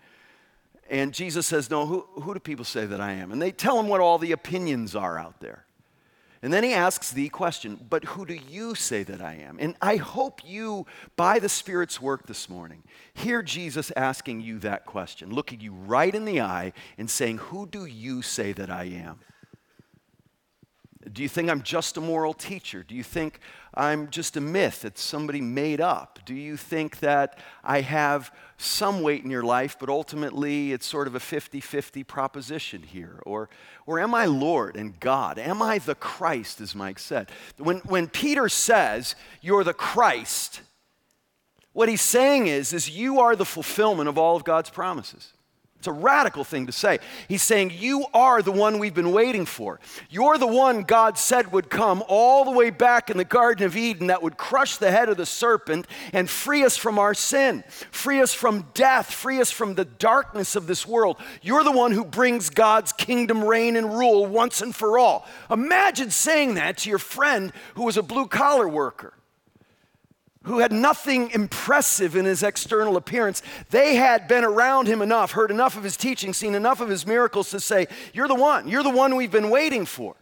And 0.89 1.13
Jesus 1.13 1.47
says, 1.47 1.69
No, 1.69 1.85
who, 1.85 2.05
who 2.21 2.33
do 2.33 2.41
people 2.41 2.65
say 2.65 2.85
that 2.85 2.99
I 2.99 3.13
am? 3.13 3.31
And 3.31 3.41
they 3.41 3.53
tell 3.53 3.79
him 3.79 3.87
what 3.87 4.01
all 4.01 4.17
the 4.17 4.33
opinions 4.33 4.97
are 4.97 5.17
out 5.17 5.39
there. 5.39 5.63
And 6.41 6.53
then 6.53 6.63
he 6.63 6.73
asks 6.73 7.11
the 7.11 7.27
question, 7.29 7.85
but 7.89 8.05
who 8.05 8.25
do 8.25 8.33
you 8.33 8.73
say 8.73 9.03
that 9.03 9.21
I 9.21 9.35
am? 9.35 9.57
And 9.59 9.75
I 9.81 9.97
hope 9.97 10.41
you, 10.45 10.85
by 11.17 11.39
the 11.39 11.49
Spirit's 11.49 12.01
work 12.01 12.27
this 12.27 12.47
morning, 12.47 12.83
hear 13.13 13.41
Jesus 13.41 13.91
asking 13.97 14.41
you 14.41 14.59
that 14.59 14.85
question, 14.85 15.31
looking 15.31 15.59
you 15.59 15.73
right 15.73 16.13
in 16.13 16.23
the 16.23 16.39
eye 16.39 16.71
and 16.97 17.09
saying, 17.09 17.39
Who 17.39 17.67
do 17.67 17.85
you 17.85 18.21
say 18.21 18.53
that 18.53 18.69
I 18.69 18.85
am? 18.85 19.19
Do 21.13 21.23
you 21.23 21.29
think 21.29 21.49
I'm 21.49 21.61
just 21.61 21.95
a 21.95 22.01
moral 22.01 22.33
teacher? 22.33 22.83
Do 22.83 22.93
you 22.93 23.03
think 23.03 23.39
I'm 23.73 24.09
just 24.09 24.35
a 24.35 24.41
myth 24.41 24.81
that 24.81 24.97
somebody 24.97 25.39
made 25.39 25.79
up? 25.79 26.19
Do 26.25 26.35
you 26.35 26.57
think 26.57 26.99
that 26.99 27.39
I 27.63 27.81
have 27.81 28.33
some 28.57 29.01
weight 29.01 29.23
in 29.23 29.31
your 29.31 29.43
life, 29.43 29.77
but 29.79 29.87
ultimately 29.87 30.73
it's 30.73 30.85
sort 30.85 31.07
of 31.07 31.15
a 31.15 31.19
50 31.19 31.61
50 31.61 32.03
proposition 32.03 32.83
here? 32.83 33.21
Or, 33.25 33.49
or 33.85 34.01
am 34.01 34.13
I 34.13 34.25
Lord 34.25 34.75
and 34.75 34.99
God? 34.99 35.39
Am 35.39 35.61
I 35.61 35.77
the 35.77 35.95
Christ, 35.95 36.59
as 36.59 36.75
Mike 36.75 36.99
said? 36.99 37.31
When, 37.57 37.77
when 37.79 38.07
Peter 38.07 38.49
says, 38.49 39.15
You're 39.41 39.63
the 39.63 39.73
Christ, 39.73 40.61
what 41.71 41.87
he's 41.87 42.01
saying 42.01 42.47
is, 42.47 42.73
is 42.73 42.89
you 42.89 43.21
are 43.21 43.37
the 43.37 43.45
fulfillment 43.45 44.09
of 44.09 44.17
all 44.17 44.35
of 44.35 44.43
God's 44.43 44.69
promises. 44.69 45.31
It's 45.79 45.87
a 45.87 45.93
radical 45.93 46.43
thing 46.43 46.65
to 46.65 46.73
say. 46.73 46.99
He's 47.29 47.41
saying, 47.41 47.71
You 47.73 48.05
are 48.13 48.41
the 48.41 48.51
one 48.51 48.79
we've 48.79 48.93
been 48.93 49.13
waiting 49.13 49.45
for. 49.45 49.79
You're 50.09 50.37
the 50.37 50.45
one 50.45 50.83
God 50.83 51.17
said 51.17 51.53
would 51.53 51.69
come 51.69 52.03
all 52.09 52.43
the 52.43 52.51
way 52.51 52.69
back 52.69 53.09
in 53.09 53.15
the 53.15 53.23
Garden 53.23 53.65
of 53.65 53.77
Eden 53.77 54.07
that 54.07 54.21
would 54.21 54.35
crush 54.35 54.75
the 54.75 54.91
head 54.91 55.07
of 55.07 55.15
the 55.15 55.25
serpent 55.25 55.87
and 56.11 56.29
free 56.29 56.65
us 56.65 56.75
from 56.75 56.99
our 56.99 57.13
sin, 57.13 57.63
free 57.91 58.19
us 58.19 58.33
from 58.33 58.65
death, 58.73 59.09
free 59.09 59.39
us 59.39 59.51
from 59.51 59.75
the 59.75 59.85
darkness 59.85 60.57
of 60.57 60.67
this 60.67 60.85
world. 60.85 61.15
You're 61.41 61.63
the 61.63 61.71
one 61.71 61.93
who 61.93 62.03
brings 62.03 62.49
God's 62.49 62.91
kingdom 62.91 63.41
reign 63.41 63.77
and 63.77 63.97
rule 63.97 64.25
once 64.25 64.61
and 64.61 64.75
for 64.75 64.99
all. 64.99 65.25
Imagine 65.49 66.11
saying 66.11 66.55
that 66.55 66.79
to 66.79 66.89
your 66.89 66.99
friend 66.99 67.53
who 67.75 67.85
was 67.85 67.95
a 67.95 68.03
blue 68.03 68.27
collar 68.27 68.67
worker 68.67 69.13
who 70.43 70.59
had 70.59 70.71
nothing 70.71 71.31
impressive 71.31 72.15
in 72.15 72.25
his 72.25 72.43
external 72.43 72.95
appearance, 72.95 73.41
they 73.69 73.95
had 73.95 74.27
been 74.27 74.43
around 74.43 74.87
him 74.87 75.01
enough, 75.01 75.31
heard 75.31 75.51
enough 75.51 75.75
of 75.75 75.83
his 75.83 75.97
teaching, 75.97 76.33
seen 76.33 76.55
enough 76.55 76.79
of 76.79 76.89
his 76.89 77.05
miracles 77.05 77.49
to 77.51 77.59
say, 77.59 77.87
You're 78.13 78.27
the 78.27 78.35
one, 78.35 78.67
you're 78.67 78.83
the 78.83 78.89
one 78.89 79.15
we've 79.15 79.31
been 79.31 79.49
waiting 79.49 79.85
for. 79.85 80.15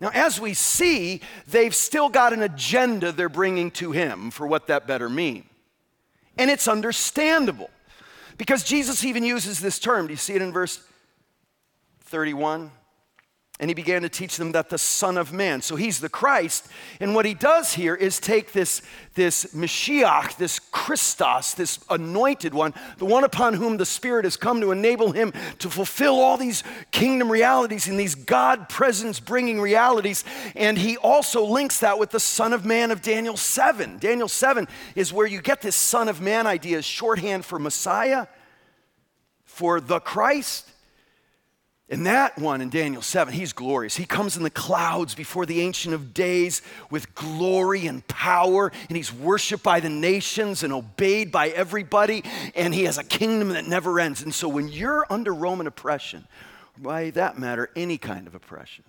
Now, 0.00 0.10
as 0.12 0.40
we 0.40 0.52
see, 0.52 1.22
they've 1.46 1.74
still 1.74 2.08
got 2.08 2.32
an 2.32 2.42
agenda 2.42 3.12
they're 3.12 3.28
bringing 3.28 3.70
to 3.72 3.92
him 3.92 4.30
for 4.30 4.46
what 4.46 4.66
that 4.66 4.86
better 4.86 5.08
mean. 5.08 5.44
And 6.36 6.50
it's 6.50 6.68
understandable 6.68 7.70
because 8.36 8.64
Jesus 8.64 9.04
even 9.04 9.24
uses 9.24 9.60
this 9.60 9.78
term. 9.78 10.08
Do 10.08 10.12
you 10.12 10.18
see 10.18 10.34
it 10.34 10.42
in 10.42 10.52
verse 10.52 10.82
31? 12.00 12.70
And 13.60 13.70
he 13.70 13.74
began 13.74 14.02
to 14.02 14.08
teach 14.08 14.36
them 14.36 14.50
that 14.52 14.68
the 14.68 14.78
Son 14.78 15.16
of 15.16 15.32
Man, 15.32 15.62
so 15.62 15.76
he's 15.76 16.00
the 16.00 16.08
Christ. 16.08 16.66
And 16.98 17.14
what 17.14 17.24
he 17.24 17.34
does 17.34 17.74
here 17.74 17.94
is 17.94 18.18
take 18.18 18.50
this, 18.50 18.82
this 19.14 19.54
Mashiach, 19.54 20.36
this 20.38 20.58
Christos, 20.58 21.54
this 21.54 21.78
anointed 21.88 22.52
one, 22.52 22.74
the 22.98 23.04
one 23.04 23.22
upon 23.22 23.54
whom 23.54 23.76
the 23.76 23.86
Spirit 23.86 24.24
has 24.24 24.36
come 24.36 24.60
to 24.60 24.72
enable 24.72 25.12
him 25.12 25.32
to 25.60 25.70
fulfill 25.70 26.16
all 26.16 26.36
these 26.36 26.64
kingdom 26.90 27.30
realities 27.30 27.86
and 27.86 27.98
these 27.98 28.16
God 28.16 28.68
presence 28.68 29.20
bringing 29.20 29.60
realities. 29.60 30.24
And 30.56 30.76
he 30.76 30.96
also 30.96 31.44
links 31.44 31.78
that 31.78 31.96
with 31.96 32.10
the 32.10 32.18
Son 32.18 32.52
of 32.52 32.64
Man 32.64 32.90
of 32.90 33.02
Daniel 33.02 33.36
7. 33.36 33.98
Daniel 33.98 34.28
7 34.28 34.66
is 34.96 35.12
where 35.12 35.28
you 35.28 35.40
get 35.40 35.62
this 35.62 35.76
Son 35.76 36.08
of 36.08 36.20
Man 36.20 36.48
idea, 36.48 36.82
shorthand 36.82 37.44
for 37.44 37.60
Messiah, 37.60 38.26
for 39.44 39.80
the 39.80 40.00
Christ. 40.00 40.72
And 41.90 42.06
that 42.06 42.38
one 42.38 42.62
in 42.62 42.70
Daniel 42.70 43.02
7, 43.02 43.34
he's 43.34 43.52
glorious. 43.52 43.96
He 43.96 44.06
comes 44.06 44.38
in 44.38 44.42
the 44.42 44.50
clouds 44.50 45.14
before 45.14 45.44
the 45.44 45.60
Ancient 45.60 45.94
of 45.94 46.14
Days 46.14 46.62
with 46.90 47.14
glory 47.14 47.86
and 47.86 48.06
power, 48.08 48.72
and 48.88 48.96
he's 48.96 49.12
worshiped 49.12 49.62
by 49.62 49.80
the 49.80 49.90
nations 49.90 50.62
and 50.62 50.72
obeyed 50.72 51.30
by 51.30 51.48
everybody, 51.50 52.24
and 52.54 52.72
he 52.72 52.84
has 52.84 52.96
a 52.96 53.04
kingdom 53.04 53.50
that 53.50 53.66
never 53.66 54.00
ends. 54.00 54.22
And 54.22 54.32
so 54.32 54.48
when 54.48 54.68
you're 54.68 55.06
under 55.10 55.34
Roman 55.34 55.66
oppression, 55.66 56.26
by 56.78 57.10
that 57.10 57.38
matter, 57.38 57.68
any 57.76 57.98
kind 57.98 58.26
of 58.26 58.34
oppression, 58.34 58.84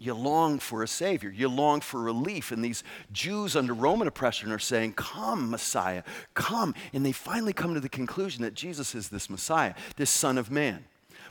you 0.00 0.14
long 0.14 0.60
for 0.60 0.84
a 0.84 0.88
Savior. 0.88 1.28
You 1.28 1.48
long 1.48 1.80
for 1.80 2.00
relief. 2.00 2.52
And 2.52 2.64
these 2.64 2.84
Jews 3.12 3.56
under 3.56 3.74
Roman 3.74 4.06
oppression 4.06 4.52
are 4.52 4.58
saying, 4.60 4.92
Come, 4.92 5.50
Messiah, 5.50 6.04
come. 6.34 6.74
And 6.92 7.04
they 7.04 7.10
finally 7.10 7.52
come 7.52 7.74
to 7.74 7.80
the 7.80 7.88
conclusion 7.88 8.42
that 8.42 8.54
Jesus 8.54 8.94
is 8.94 9.08
this 9.08 9.28
Messiah, 9.28 9.74
this 9.96 10.08
Son 10.08 10.38
of 10.38 10.52
Man. 10.52 10.84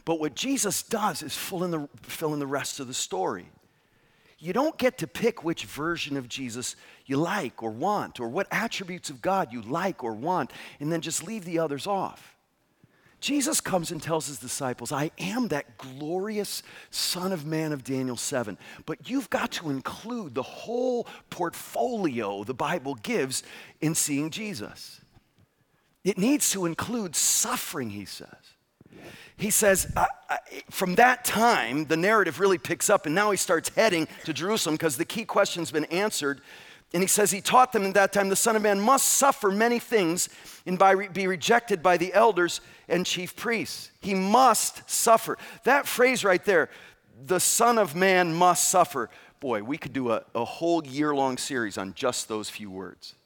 But 0.07 0.21
what 0.21 0.35
Jesus 0.35 0.83
does 0.83 1.21
is 1.21 1.35
fill 1.35 1.65
in 1.65 1.71
the, 1.71 1.89
fill 2.01 2.33
in 2.33 2.39
the 2.39 2.47
rest 2.47 2.79
of 2.79 2.87
the 2.87 2.93
story. 2.93 3.45
You 4.39 4.53
don't 4.53 4.77
get 4.77 4.99
to 4.99 5.05
pick 5.05 5.43
which 5.43 5.65
version 5.65 6.15
of 6.15 6.29
Jesus 6.29 6.77
you 7.05 7.17
like 7.17 7.61
or 7.61 7.71
want, 7.71 8.21
or 8.21 8.29
what 8.29 8.47
attributes 8.49 9.09
of 9.09 9.21
God 9.21 9.51
you 9.51 9.61
like 9.61 10.05
or 10.05 10.13
want, 10.13 10.53
and 10.79 10.89
then 10.89 11.01
just 11.01 11.27
leave 11.27 11.43
the 11.43 11.59
others 11.59 11.87
off. 11.87 12.37
Jesus 13.19 13.59
comes 13.59 13.91
and 13.91 14.01
tells 14.01 14.27
his 14.27 14.39
disciples, 14.39 14.93
I 14.93 15.11
am 15.19 15.49
that 15.49 15.77
glorious 15.77 16.63
Son 16.89 17.33
of 17.33 17.45
Man 17.45 17.73
of 17.73 17.83
Daniel 17.83 18.15
7. 18.15 18.57
But 18.85 19.09
you've 19.09 19.29
got 19.29 19.51
to 19.53 19.69
include 19.69 20.35
the 20.35 20.41
whole 20.41 21.05
portfolio 21.29 22.45
the 22.45 22.53
Bible 22.53 22.95
gives 22.95 23.43
in 23.81 23.93
seeing 23.93 24.29
Jesus. 24.29 25.01
It 26.05 26.17
needs 26.17 26.49
to 26.51 26.65
include 26.65 27.13
suffering, 27.13 27.89
he 27.89 28.05
says 28.05 28.56
he 29.37 29.51
says, 29.51 29.93
from 30.71 30.95
that 30.95 31.23
time, 31.23 31.85
the 31.85 31.97
narrative 31.97 32.39
really 32.39 32.57
picks 32.57 32.89
up, 32.89 33.05
and 33.05 33.13
now 33.13 33.29
he 33.31 33.37
starts 33.37 33.69
heading 33.69 34.07
to 34.25 34.33
Jerusalem 34.33 34.75
because 34.75 34.97
the 34.97 35.05
key 35.05 35.25
question's 35.25 35.71
been 35.71 35.85
answered. 35.85 36.41
And 36.93 37.03
he 37.03 37.07
says, 37.07 37.31
He 37.31 37.41
taught 37.41 37.73
them 37.73 37.83
in 37.83 37.93
that 37.93 38.13
time 38.13 38.29
the 38.29 38.35
Son 38.35 38.55
of 38.55 38.61
Man 38.61 38.79
must 38.79 39.09
suffer 39.09 39.51
many 39.51 39.77
things 39.77 40.29
and 40.65 40.79
by 40.79 41.07
be 41.07 41.27
rejected 41.27 41.83
by 41.83 41.97
the 41.97 42.13
elders 42.13 42.61
and 42.87 43.05
chief 43.05 43.35
priests. 43.35 43.91
He 44.01 44.15
must 44.15 44.89
suffer. 44.89 45.37
That 45.65 45.85
phrase 45.85 46.23
right 46.23 46.43
there, 46.43 46.69
the 47.25 47.39
Son 47.39 47.77
of 47.77 47.93
Man 47.93 48.33
must 48.33 48.69
suffer. 48.69 49.09
Boy, 49.39 49.63
we 49.63 49.77
could 49.77 49.93
do 49.93 50.11
a, 50.11 50.23
a 50.33 50.45
whole 50.45 50.85
year 50.87 51.13
long 51.13 51.37
series 51.37 51.77
on 51.77 51.93
just 51.93 52.27
those 52.27 52.49
few 52.49 52.71
words 52.71 53.16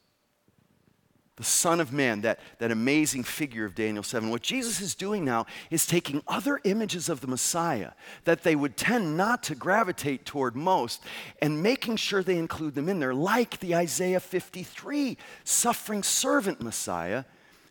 the 1.41 1.45
Son 1.45 1.79
of 1.79 1.91
Man, 1.91 2.21
that, 2.21 2.39
that 2.59 2.69
amazing 2.69 3.23
figure 3.23 3.65
of 3.65 3.73
Daniel 3.73 4.03
7. 4.03 4.29
What 4.29 4.43
Jesus 4.43 4.79
is 4.79 4.93
doing 4.93 5.25
now 5.25 5.47
is 5.71 5.87
taking 5.87 6.21
other 6.27 6.59
images 6.65 7.09
of 7.09 7.19
the 7.19 7.25
Messiah 7.25 7.93
that 8.25 8.43
they 8.43 8.55
would 8.55 8.77
tend 8.77 9.17
not 9.17 9.41
to 9.43 9.55
gravitate 9.55 10.23
toward 10.23 10.55
most 10.55 11.01
and 11.41 11.63
making 11.63 11.95
sure 11.95 12.21
they 12.21 12.37
include 12.37 12.75
them 12.75 12.87
in 12.87 12.99
there, 12.99 13.15
like 13.15 13.59
the 13.59 13.73
Isaiah 13.73 14.19
53 14.19 15.17
suffering 15.43 16.03
servant 16.03 16.61
Messiah 16.61 17.23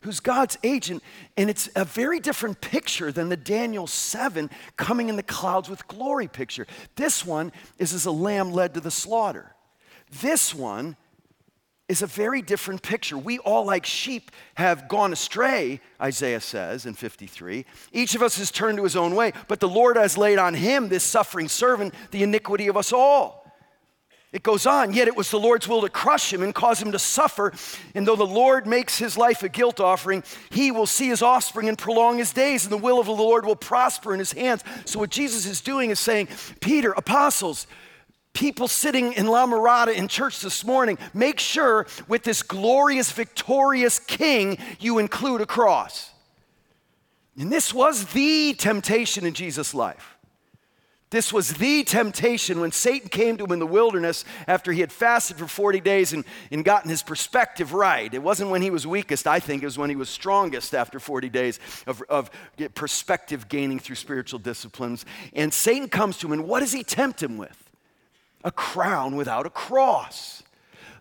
who's 0.03 0.19
God's 0.19 0.59
agent. 0.65 1.01
And 1.37 1.49
it's 1.49 1.69
a 1.77 1.85
very 1.85 2.19
different 2.19 2.61
picture 2.61 3.13
than 3.13 3.29
the 3.29 3.37
Daniel 3.37 3.87
7 3.87 4.51
coming 4.77 5.09
in 5.09 5.15
the 5.15 5.23
clouds 5.23 5.69
with 5.69 5.87
glory 5.87 6.27
picture. 6.27 6.67
This 6.97 7.25
one 7.25 7.53
is 7.79 7.95
as 7.95 8.05
a 8.05 8.11
lamb 8.11 8.51
led 8.51 8.75
to 8.75 8.81
the 8.81 8.91
slaughter. 8.91 9.55
This 10.21 10.53
one 10.53 10.97
is 11.91 12.03
a 12.03 12.07
very 12.07 12.41
different 12.41 12.83
picture. 12.83 13.19
We 13.19 13.41
all, 13.41 13.65
like 13.65 13.85
sheep, 13.85 14.31
have 14.55 14.89
gone 14.89 15.13
astray, 15.13 15.81
Isaiah 16.01 16.41
says 16.41 16.87
in 16.87 16.95
53. 16.95 17.67
Each 17.93 18.15
of 18.15 18.23
us 18.23 18.39
has 18.39 18.53
turned 18.53 18.79
to 18.79 18.85
his 18.85 18.95
own 18.95 19.17
way, 19.17 19.33
but 19.49 19.59
the 19.59 19.69
Lord 19.69 19.97
has 19.97 20.17
laid 20.17 20.39
on 20.39 20.55
him, 20.55 20.89
this 20.89 21.03
suffering 21.03 21.49
servant, 21.49 21.93
the 22.13 22.23
iniquity 22.23 22.69
of 22.69 22.77
us 22.77 22.93
all. 22.93 23.41
It 24.33 24.45
goes 24.45 24.67
on, 24.67 24.93
yet 24.93 25.09
it 25.09 25.17
was 25.17 25.33
the 25.33 25.41
Lord's 25.41 25.67
will 25.67 25.81
to 25.81 25.89
crush 25.89 26.33
him 26.33 26.45
and 26.45 26.55
cause 26.55 26.81
him 26.81 26.93
to 26.93 26.99
suffer. 27.01 27.53
And 27.97 28.07
though 28.07 28.15
the 28.15 28.25
Lord 28.25 28.69
makes 28.69 28.97
his 28.97 29.19
life 29.19 29.43
a 29.43 29.49
guilt 29.49 29.81
offering, 29.81 30.23
he 30.51 30.71
will 30.71 30.87
see 30.87 31.09
his 31.09 31.23
offspring 31.23 31.69
and 31.69 31.77
prolong 31.77 32.19
his 32.19 32.33
days, 32.33 32.63
and 32.63 32.73
the 32.73 32.77
will 32.77 33.01
of 33.01 33.07
the 33.07 33.13
Lord 33.13 33.45
will 33.45 33.57
prosper 33.57 34.13
in 34.13 34.21
his 34.21 34.31
hands. 34.31 34.63
So, 34.85 35.01
what 35.01 35.11
Jesus 35.11 35.45
is 35.45 35.61
doing 35.61 35.91
is 35.91 35.99
saying, 35.99 36.29
Peter, 36.61 36.93
apostles, 36.93 37.67
people 38.33 38.69
sitting 38.69 39.13
in 39.15 39.27
La 39.27 39.47
Mirada 39.47 39.95
in 39.95 40.09
church 40.09 40.41
this 40.41 40.65
morning, 40.65 40.99
make 41.13 41.41
sure 41.41 41.87
with 42.09 42.23
this 42.23 42.43
glorious, 42.43 43.11
victorious 43.13 43.99
king, 43.99 44.59
you 44.79 44.99
include 44.99 45.41
a 45.41 45.47
cross. 45.47 46.11
And 47.39 47.51
this 47.51 47.73
was 47.73 48.07
the 48.07 48.55
temptation 48.55 49.25
in 49.25 49.35
Jesus' 49.35 49.75
life. 49.75 50.17
This 51.11 51.33
was 51.33 51.55
the 51.55 51.83
temptation 51.83 52.61
when 52.61 52.71
Satan 52.71 53.09
came 53.09 53.37
to 53.37 53.45
him 53.45 53.51
in 53.51 53.59
the 53.59 53.67
wilderness 53.67 54.25
after 54.47 54.71
he 54.71 54.81
had 54.81 54.93
fasted 54.93 55.39
for 55.39 55.49
40 55.49 55.81
days 55.81 56.13
and, 56.13 56.25
and 56.53 56.65
gotten 56.65 56.89
his 56.89 57.03
perspective 57.03 57.73
right. 57.73 58.13
It 58.15 58.23
wasn't 58.23 58.51
when 58.51 58.63
he 58.63 58.71
was 58.71 58.87
weakest, 58.87 59.27
I 59.27 59.41
think, 59.41 59.65
it 59.65 59.67
was 59.67 59.77
when 59.77 59.91
he 59.91 59.97
was 59.97 60.09
strongest 60.09 60.73
after 60.73 61.01
40 61.01 61.29
days 61.29 61.59
of, 61.89 62.01
of 62.09 62.31
perspective 62.75 63.49
gaining 63.49 63.81
through 63.81 63.97
spiritual 63.97 64.39
disciplines. 64.39 65.05
And 65.33 65.53
Satan 65.53 65.89
comes 65.89 66.17
to 66.19 66.29
him, 66.29 66.33
and 66.33 66.47
what 66.47 66.61
does 66.61 66.73
he 66.73 66.85
tempt 66.85 67.21
him 67.21 67.37
with? 67.39 67.70
A 68.45 68.51
crown 68.51 69.17
without 69.17 69.47
a 69.47 69.51
cross. 69.51 70.43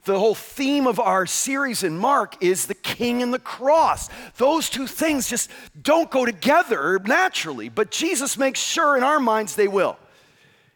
The 0.05 0.17
whole 0.17 0.35
theme 0.35 0.87
of 0.87 0.99
our 0.99 1.25
series 1.25 1.83
in 1.83 1.97
Mark 1.97 2.41
is 2.41 2.65
the 2.65 2.73
king 2.73 3.21
and 3.21 3.33
the 3.33 3.39
cross. 3.39 4.09
Those 4.37 4.69
two 4.69 4.87
things 4.87 5.29
just 5.29 5.51
don't 5.79 6.09
go 6.09 6.25
together 6.25 6.99
naturally, 7.05 7.69
but 7.69 7.91
Jesus 7.91 8.37
makes 8.37 8.59
sure 8.59 8.97
in 8.97 9.03
our 9.03 9.19
minds 9.19 9.55
they 9.55 9.67
will. 9.67 9.97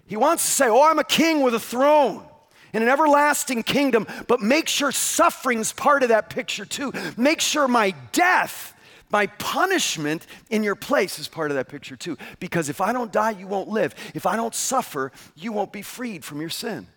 He 0.05 0.17
wants 0.17 0.45
to 0.45 0.51
say, 0.51 0.67
Oh, 0.67 0.83
I'm 0.83 0.99
a 0.99 1.03
king 1.03 1.41
with 1.41 1.55
a 1.55 1.59
throne 1.59 2.25
and 2.73 2.83
an 2.83 2.89
everlasting 2.89 3.63
kingdom, 3.63 4.07
but 4.27 4.41
make 4.41 4.67
sure 4.67 4.91
suffering's 4.91 5.71
part 5.71 6.03
of 6.03 6.09
that 6.09 6.29
picture 6.29 6.65
too. 6.65 6.91
Make 7.15 7.39
sure 7.39 7.67
my 7.67 7.91
death, 8.11 8.72
my 9.13 9.27
punishment 9.27 10.27
in 10.49 10.63
your 10.63 10.75
place 10.75 11.19
is 11.19 11.27
part 11.27 11.51
of 11.51 11.55
that 11.55 11.69
picture 11.69 11.95
too. 11.95 12.17
Because 12.39 12.67
if 12.67 12.81
I 12.81 12.91
don't 12.91 13.11
die, 13.11 13.31
you 13.31 13.47
won't 13.47 13.69
live. 13.69 13.93
If 14.13 14.25
I 14.25 14.35
don't 14.35 14.55
suffer, 14.55 15.11
you 15.35 15.53
won't 15.53 15.71
be 15.71 15.83
freed 15.83 16.25
from 16.25 16.41
your 16.41 16.49
sin. 16.49 16.87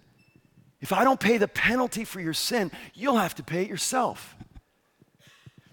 If 0.81 0.93
I 0.93 1.05
don't 1.05 1.21
pay 1.21 1.39
the 1.39 1.47
penalty 1.47 2.05
for 2.05 2.21
your 2.21 2.35
sin, 2.35 2.73
you'll 2.95 3.19
have 3.19 3.35
to 3.37 3.43
pay 3.43 3.63
it 3.63 3.69
yourself. 3.69 4.35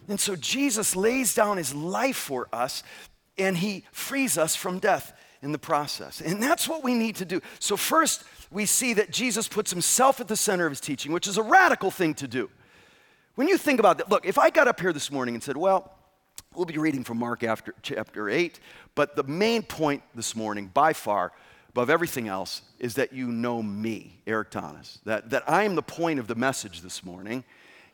And 0.07 0.19
so 0.19 0.35
Jesus 0.35 0.95
lays 0.95 1.33
down 1.33 1.57
his 1.57 1.73
life 1.73 2.17
for 2.17 2.47
us 2.51 2.83
and 3.37 3.57
he 3.57 3.85
frees 3.91 4.37
us 4.37 4.55
from 4.55 4.79
death 4.79 5.13
in 5.41 5.53
the 5.53 5.57
process. 5.57 6.21
And 6.21 6.43
that's 6.43 6.67
what 6.67 6.83
we 6.83 6.93
need 6.93 7.15
to 7.17 7.25
do. 7.25 7.41
So, 7.59 7.77
first, 7.77 8.23
we 8.51 8.65
see 8.65 8.93
that 8.93 9.11
Jesus 9.11 9.47
puts 9.47 9.71
himself 9.71 10.19
at 10.19 10.27
the 10.27 10.35
center 10.35 10.65
of 10.65 10.71
his 10.71 10.79
teaching, 10.79 11.11
which 11.11 11.27
is 11.27 11.37
a 11.37 11.41
radical 11.41 11.89
thing 11.89 12.13
to 12.15 12.27
do. 12.27 12.49
When 13.35 13.47
you 13.47 13.57
think 13.57 13.79
about 13.79 13.97
that, 13.97 14.09
look, 14.09 14.25
if 14.25 14.37
I 14.37 14.49
got 14.49 14.67
up 14.67 14.79
here 14.79 14.93
this 14.93 15.09
morning 15.11 15.35
and 15.35 15.43
said, 15.43 15.57
well, 15.57 15.91
we'll 16.55 16.65
be 16.65 16.77
reading 16.77 17.03
from 17.03 17.19
Mark 17.19 17.43
after 17.43 17.73
chapter 17.81 18.29
8, 18.29 18.59
but 18.95 19.15
the 19.15 19.23
main 19.23 19.63
point 19.63 20.03
this 20.15 20.35
morning, 20.35 20.69
by 20.73 20.93
far, 20.93 21.31
above 21.69 21.89
everything 21.89 22.27
else 22.27 22.61
is 22.79 22.95
that 22.95 23.13
you 23.13 23.27
know 23.27 23.63
me, 23.63 24.19
Eric 24.27 24.51
Thomas, 24.51 24.99
that, 25.05 25.29
that 25.31 25.49
I 25.49 25.63
am 25.63 25.75
the 25.75 25.81
point 25.81 26.19
of 26.19 26.27
the 26.27 26.35
message 26.35 26.81
this 26.81 27.03
morning. 27.03 27.43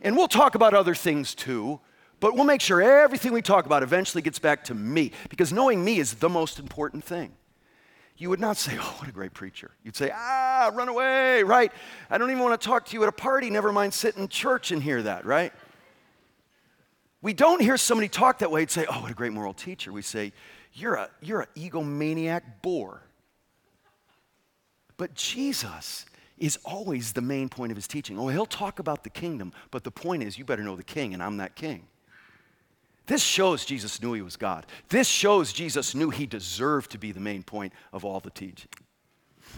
And 0.02 0.18
we'll 0.18 0.28
talk 0.28 0.56
about 0.56 0.74
other 0.74 0.96
things 0.96 1.34
too, 1.34 1.80
but 2.20 2.36
we'll 2.36 2.44
make 2.44 2.62
sure 2.62 2.82
everything 2.82 3.32
we 3.32 3.42
talk 3.42 3.66
about 3.66 3.84
eventually 3.84 4.22
gets 4.22 4.40
back 4.40 4.66
to 4.66 4.76
me, 4.76 5.12
because 5.30 5.54
knowing 5.54 5.84
me 5.84 6.00
is 6.00 6.16
the 6.16 6.30
most 6.30 6.60
important 6.60 7.04
thing. 7.04 7.32
You 8.18 8.30
would 8.30 8.42
not 8.42 8.58
say, 8.58 8.74
Oh, 8.80 8.96
what 9.00 9.10
a 9.10 9.14
great 9.14 9.34
preacher. 9.34 9.72
You'd 9.84 9.96
say, 9.96 10.12
Ah, 10.14 10.72
run 10.74 10.90
away, 10.90 11.44
right? 11.44 11.72
I 12.10 12.18
don't 12.18 12.30
even 12.30 12.44
want 12.44 12.60
to 12.60 12.68
talk 12.68 12.86
to 12.88 12.94
you 12.94 13.04
at 13.04 13.10
a 13.10 13.14
party, 13.14 13.50
never 13.50 13.72
mind 13.72 13.94
sit 13.94 14.18
in 14.18 14.28
church 14.28 14.72
and 14.72 14.84
hear 14.84 15.02
that, 15.04 15.26
right? 15.26 15.54
We 17.22 17.34
don't 17.34 17.62
hear 17.62 17.78
somebody 17.78 18.08
talk 18.08 18.40
that 18.40 18.52
way 18.52 18.62
and 18.62 18.72
say, 18.72 18.86
Oh, 18.90 19.02
what 19.02 19.12
a 19.12 19.14
great 19.14 19.34
moral 19.34 19.54
teacher. 19.54 19.92
We 19.92 20.02
say, 20.02 20.32
You're 20.74 20.96
a 20.96 21.10
you're 21.22 21.42
an 21.42 21.48
egomaniac 21.56 22.42
bore. 22.62 23.04
But 24.98 25.14
Jesus 25.14 26.06
is 26.38 26.58
always 26.64 27.14
the 27.14 27.22
main 27.22 27.50
point 27.50 27.72
of 27.72 27.76
his 27.76 27.88
teaching. 27.88 28.18
Oh, 28.18 28.28
he'll 28.28 28.46
talk 28.46 28.80
about 28.80 29.04
the 29.04 29.10
kingdom, 29.10 29.52
but 29.72 29.84
the 29.84 29.92
point 29.92 30.24
is, 30.24 30.38
you 30.38 30.46
better 30.46 30.64
know 30.64 30.76
the 30.76 30.84
king, 30.84 31.14
and 31.14 31.22
I'm 31.22 31.38
that 31.38 31.56
king. 31.56 31.88
This 33.06 33.24
shows 33.24 33.66
Jesus 33.66 34.02
knew 34.02 34.14
he 34.14 34.22
was 34.22 34.38
God. 34.38 34.66
This 34.90 35.08
shows 35.08 35.52
Jesus 35.52 35.96
knew 35.96 36.12
he 36.12 36.26
deserved 36.26 36.92
to 36.92 36.98
be 36.98 37.12
the 37.12 37.20
main 37.20 37.44
point 37.44 37.74
of 37.92 38.06
all 38.06 38.20
the 38.20 38.30
teaching. 38.30 38.70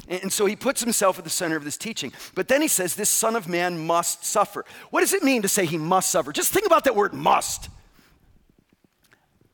And 0.07 0.31
so 0.31 0.45
he 0.45 0.55
puts 0.55 0.81
himself 0.81 1.17
at 1.17 1.23
the 1.23 1.29
center 1.29 1.55
of 1.55 1.63
this 1.63 1.77
teaching. 1.77 2.11
But 2.35 2.47
then 2.47 2.61
he 2.61 2.67
says, 2.67 2.95
This 2.95 3.09
Son 3.09 3.35
of 3.35 3.47
Man 3.47 3.85
must 3.85 4.25
suffer. 4.25 4.65
What 4.89 5.01
does 5.01 5.13
it 5.13 5.23
mean 5.23 5.41
to 5.43 5.47
say 5.47 5.65
he 5.65 5.77
must 5.77 6.11
suffer? 6.11 6.33
Just 6.33 6.51
think 6.51 6.65
about 6.65 6.83
that 6.83 6.95
word 6.95 7.13
must. 7.13 7.69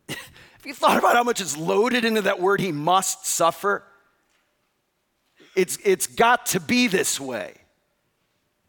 Have 0.10 0.18
you 0.66 0.74
thought 0.74 0.98
about 0.98 1.16
how 1.16 1.24
much 1.24 1.42
is 1.42 1.56
loaded 1.56 2.06
into 2.06 2.24
that 2.24 2.40
word, 2.40 2.60
he 2.60 2.72
must 2.72 3.26
suffer? 3.26 3.84
It's, 5.56 5.78
it's 5.84 6.08
got 6.08 6.48
to 6.48 6.60
be 6.60 6.88
this 6.88 7.20
way. 7.20 7.54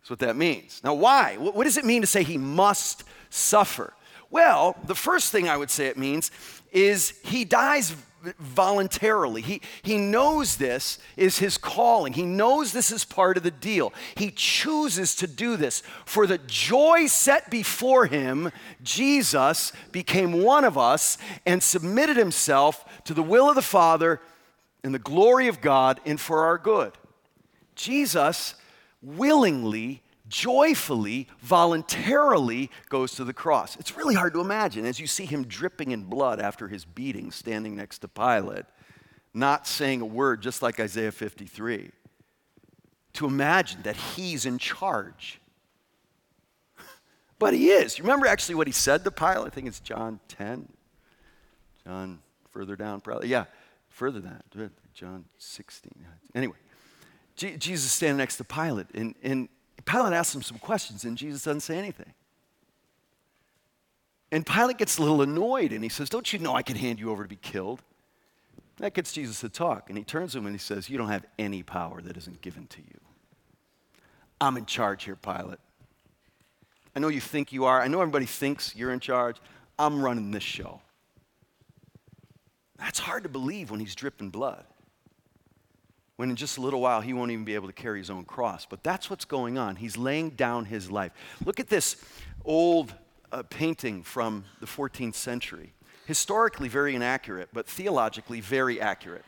That's 0.01 0.11
what 0.11 0.19
that 0.21 0.37
means. 0.37 0.81
Now, 0.83 0.95
why? 0.95 1.37
What, 1.37 1.55
what 1.55 1.65
does 1.65 1.77
it 1.77 1.85
mean 1.85 2.01
to 2.01 2.07
say 2.07 2.23
he 2.23 2.39
must 2.39 3.05
suffer? 3.31 3.93
Well, 4.31 4.77
the 4.85 4.95
first 4.95 5.33
thing 5.33 5.49
I 5.49 5.57
would 5.57 5.71
say 5.71 5.87
it 5.87 5.97
means 5.97 6.31
is 6.73 7.19
he 7.25 7.45
dies 7.45 7.95
voluntarily. 8.39 9.43
He, 9.43 9.61
he 9.83 9.97
knows 9.97 10.57
this 10.57 10.99
is 11.17 11.39
his 11.39 11.59
calling. 11.59 12.13
He 12.13 12.25
knows 12.25 12.73
this 12.73 12.91
is 12.91 13.05
part 13.05 13.37
of 13.37 13.43
the 13.43 13.51
deal. 13.51 13.93
He 14.17 14.31
chooses 14.31 15.15
to 15.17 15.27
do 15.27 15.57
this. 15.57 15.83
For 16.05 16.27
the 16.27 16.39
joy 16.39 17.07
set 17.07 17.51
before 17.51 18.07
him, 18.07 18.51
Jesus 18.83 19.73
became 19.93 20.43
one 20.43 20.65
of 20.65 20.77
us 20.77 21.19
and 21.47 21.63
submitted 21.63 22.17
himself 22.17 22.85
to 23.05 23.15
the 23.15 23.23
will 23.23 23.49
of 23.49 23.55
the 23.55 23.63
Father 23.63 24.21
in 24.85 24.93
the 24.93 24.99
glory 24.99 25.49
of 25.49 25.61
God 25.61 26.01
and 26.05 26.21
for 26.21 26.45
our 26.45 26.59
good. 26.59 26.93
Jesus 27.75 28.55
willingly, 29.03 30.03
joyfully, 30.29 31.29
voluntarily 31.41 32.71
goes 32.89 33.15
to 33.15 33.25
the 33.25 33.33
cross. 33.33 33.77
It's 33.77 33.97
really 33.97 34.15
hard 34.15 34.33
to 34.35 34.41
imagine 34.41 34.85
as 34.85 35.01
you 35.01 35.07
see 35.07 35.25
him 35.25 35.47
dripping 35.47 35.91
in 35.91 36.05
blood 36.05 36.41
after 36.41 36.69
his 36.69 36.85
beating, 36.85 37.31
standing 37.31 37.77
next 37.77 37.99
to 38.01 38.09
Pilate, 38.09 38.65
not 39.35 39.67
saying 39.67 40.01
a 40.01 40.07
word, 40.07 40.43
just 40.43 40.63
like 40.63 40.81
Isaiah 40.81 41.13
53. 41.13 41.91
To 43.15 43.27
imagine 43.27 43.83
that 43.83 43.97
he's 43.97 44.47
in 44.47 44.59
charge. 44.59 45.41
But 47.39 47.55
he 47.55 47.69
is. 47.69 47.99
You 47.99 48.05
remember 48.05 48.27
actually 48.27 48.57
what 48.57 48.67
he 48.67 48.73
said 48.73 49.05
to 49.05 49.11
Pilate? 49.11 49.47
I 49.47 49.51
think 49.51 49.69
it's 49.69 49.81
John 49.81 50.19
10. 50.29 50.69
John 51.85 52.19
further 52.51 52.75
down, 52.75 53.01
probably. 53.01 53.29
Yeah 53.29 53.45
further 53.99 54.21
than 54.21 54.31
that, 54.31 54.75
John 54.95 55.25
16. 55.39 55.93
Anyway, 56.35 56.57
Jesus 57.37 57.91
standing 57.91 58.19
next 58.19 58.37
to 58.37 58.45
Pilate, 58.45 58.87
and, 58.95 59.17
and 59.23 59.49
Pilate 59.85 60.13
asks 60.13 60.35
him 60.35 60.43
some 60.43 60.59
questions, 60.59 61.05
and 61.05 61.17
Jesus 61.17 61.45
doesn't 61.45 61.61
say 61.61 61.79
anything. 61.79 62.13
And 64.31 64.45
Pilate 64.45 64.79
gets 64.79 64.99
a 64.99 65.03
little 65.03 65.23
annoyed, 65.23 65.73
and 65.73 65.83
he 65.83 65.89
says, 65.89 66.09
Don't 66.09 66.33
you 66.33 66.39
know 66.39 66.55
I 66.55 66.63
can 66.63 66.77
hand 66.77 67.01
you 67.01 67.11
over 67.11 67.23
to 67.23 67.29
be 67.29 67.37
killed? 67.37 67.83
That 68.79 68.95
gets 68.95 69.13
Jesus 69.13 69.41
to 69.41 69.49
talk, 69.49 69.89
and 69.89 69.99
he 69.99 70.05
turns 70.05 70.33
to 70.33 70.39
him 70.39 70.47
and 70.47 70.55
he 70.55 70.59
says, 70.59 70.89
You 70.89 70.99
don't 70.99 71.09
have 71.09 71.25
any 71.39 71.63
power 71.63 72.01
that 72.03 72.17
isn't 72.17 72.41
given 72.41 72.67
to 72.69 72.81
you. 72.81 73.01
I'm 74.41 74.57
in 74.57 74.67
charge 74.67 75.05
here, 75.05 75.17
Pilate. 75.17 75.59
I 76.95 77.01
know 77.01 77.09
you 77.09 77.21
think 77.21 77.53
you 77.53 77.65
are. 77.65 77.81
I 77.81 77.89
know 77.89 78.01
everybody 78.01 78.27
thinks 78.27 78.77
you're 78.77 78.93
in 78.93 79.01
charge. 79.01 79.37
I'm 79.79 80.03
running 80.03 80.31
this 80.31 80.43
show. 80.43 80.81
That's 82.79 82.99
hard 82.99 83.25
to 83.25 83.29
believe 83.29 83.71
when 83.71 83.81
he's 83.81 83.95
dripping 83.95 84.31
blood. 84.31 84.65
When 86.19 86.31
in 86.31 86.37
just 86.37 86.59
a 86.59 86.61
little 86.61 86.81
while 86.81 87.01
he 87.01 87.13
won't 87.13 87.31
even 87.31 87.45
be 87.45 87.55
able 87.55 87.69
to 87.69 87.73
carry 87.73 88.01
his 88.01 88.11
own 88.11 88.25
cross. 88.25 88.67
But 88.69 88.83
that's 88.83 89.09
what's 89.09 89.25
going 89.25 89.57
on. 89.57 89.77
He's 89.77 89.97
laying 89.97 90.31
down 90.31 90.65
his 90.65 90.91
life. 90.91 91.13
Look 91.45 91.61
at 91.61 91.69
this 91.69 91.95
old 92.45 92.93
uh, 93.31 93.45
painting 93.45 94.03
from 94.03 94.45
the 94.59 94.67
14th 94.67 95.15
century. 95.15 95.75
Historically, 96.07 96.69
very 96.69 96.97
inaccurate, 96.97 97.51
but 97.53 97.69
theologically, 97.69 98.41
very 98.41 98.81
accurate. 98.81 99.25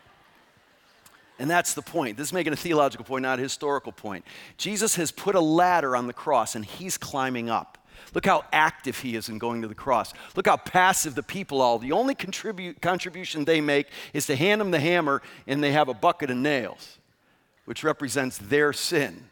And 1.38 1.48
that's 1.48 1.74
the 1.74 1.82
point. 1.82 2.16
This 2.16 2.26
is 2.26 2.32
making 2.32 2.52
a 2.52 2.56
theological 2.56 3.04
point, 3.04 3.22
not 3.22 3.38
a 3.38 3.42
historical 3.42 3.92
point. 3.92 4.24
Jesus 4.56 4.96
has 4.96 5.12
put 5.12 5.36
a 5.36 5.40
ladder 5.40 5.94
on 5.94 6.08
the 6.08 6.12
cross 6.12 6.56
and 6.56 6.64
he's 6.64 6.98
climbing 6.98 7.48
up. 7.48 7.78
Look 8.14 8.26
how 8.26 8.44
active 8.52 8.98
he 8.98 9.16
is 9.16 9.28
in 9.28 9.38
going 9.38 9.62
to 9.62 9.68
the 9.68 9.74
cross. 9.74 10.12
Look 10.36 10.46
how 10.46 10.56
passive 10.56 11.14
the 11.14 11.22
people 11.22 11.62
are. 11.62 11.78
The 11.78 11.92
only 11.92 12.14
contribute, 12.14 12.80
contribution 12.80 13.44
they 13.44 13.60
make 13.60 13.88
is 14.12 14.26
to 14.26 14.36
hand 14.36 14.60
him 14.60 14.70
the 14.70 14.80
hammer 14.80 15.22
and 15.46 15.62
they 15.62 15.72
have 15.72 15.88
a 15.88 15.94
bucket 15.94 16.30
of 16.30 16.36
nails, 16.36 16.98
which 17.64 17.84
represents 17.84 18.38
their 18.38 18.72
sin. 18.72 19.28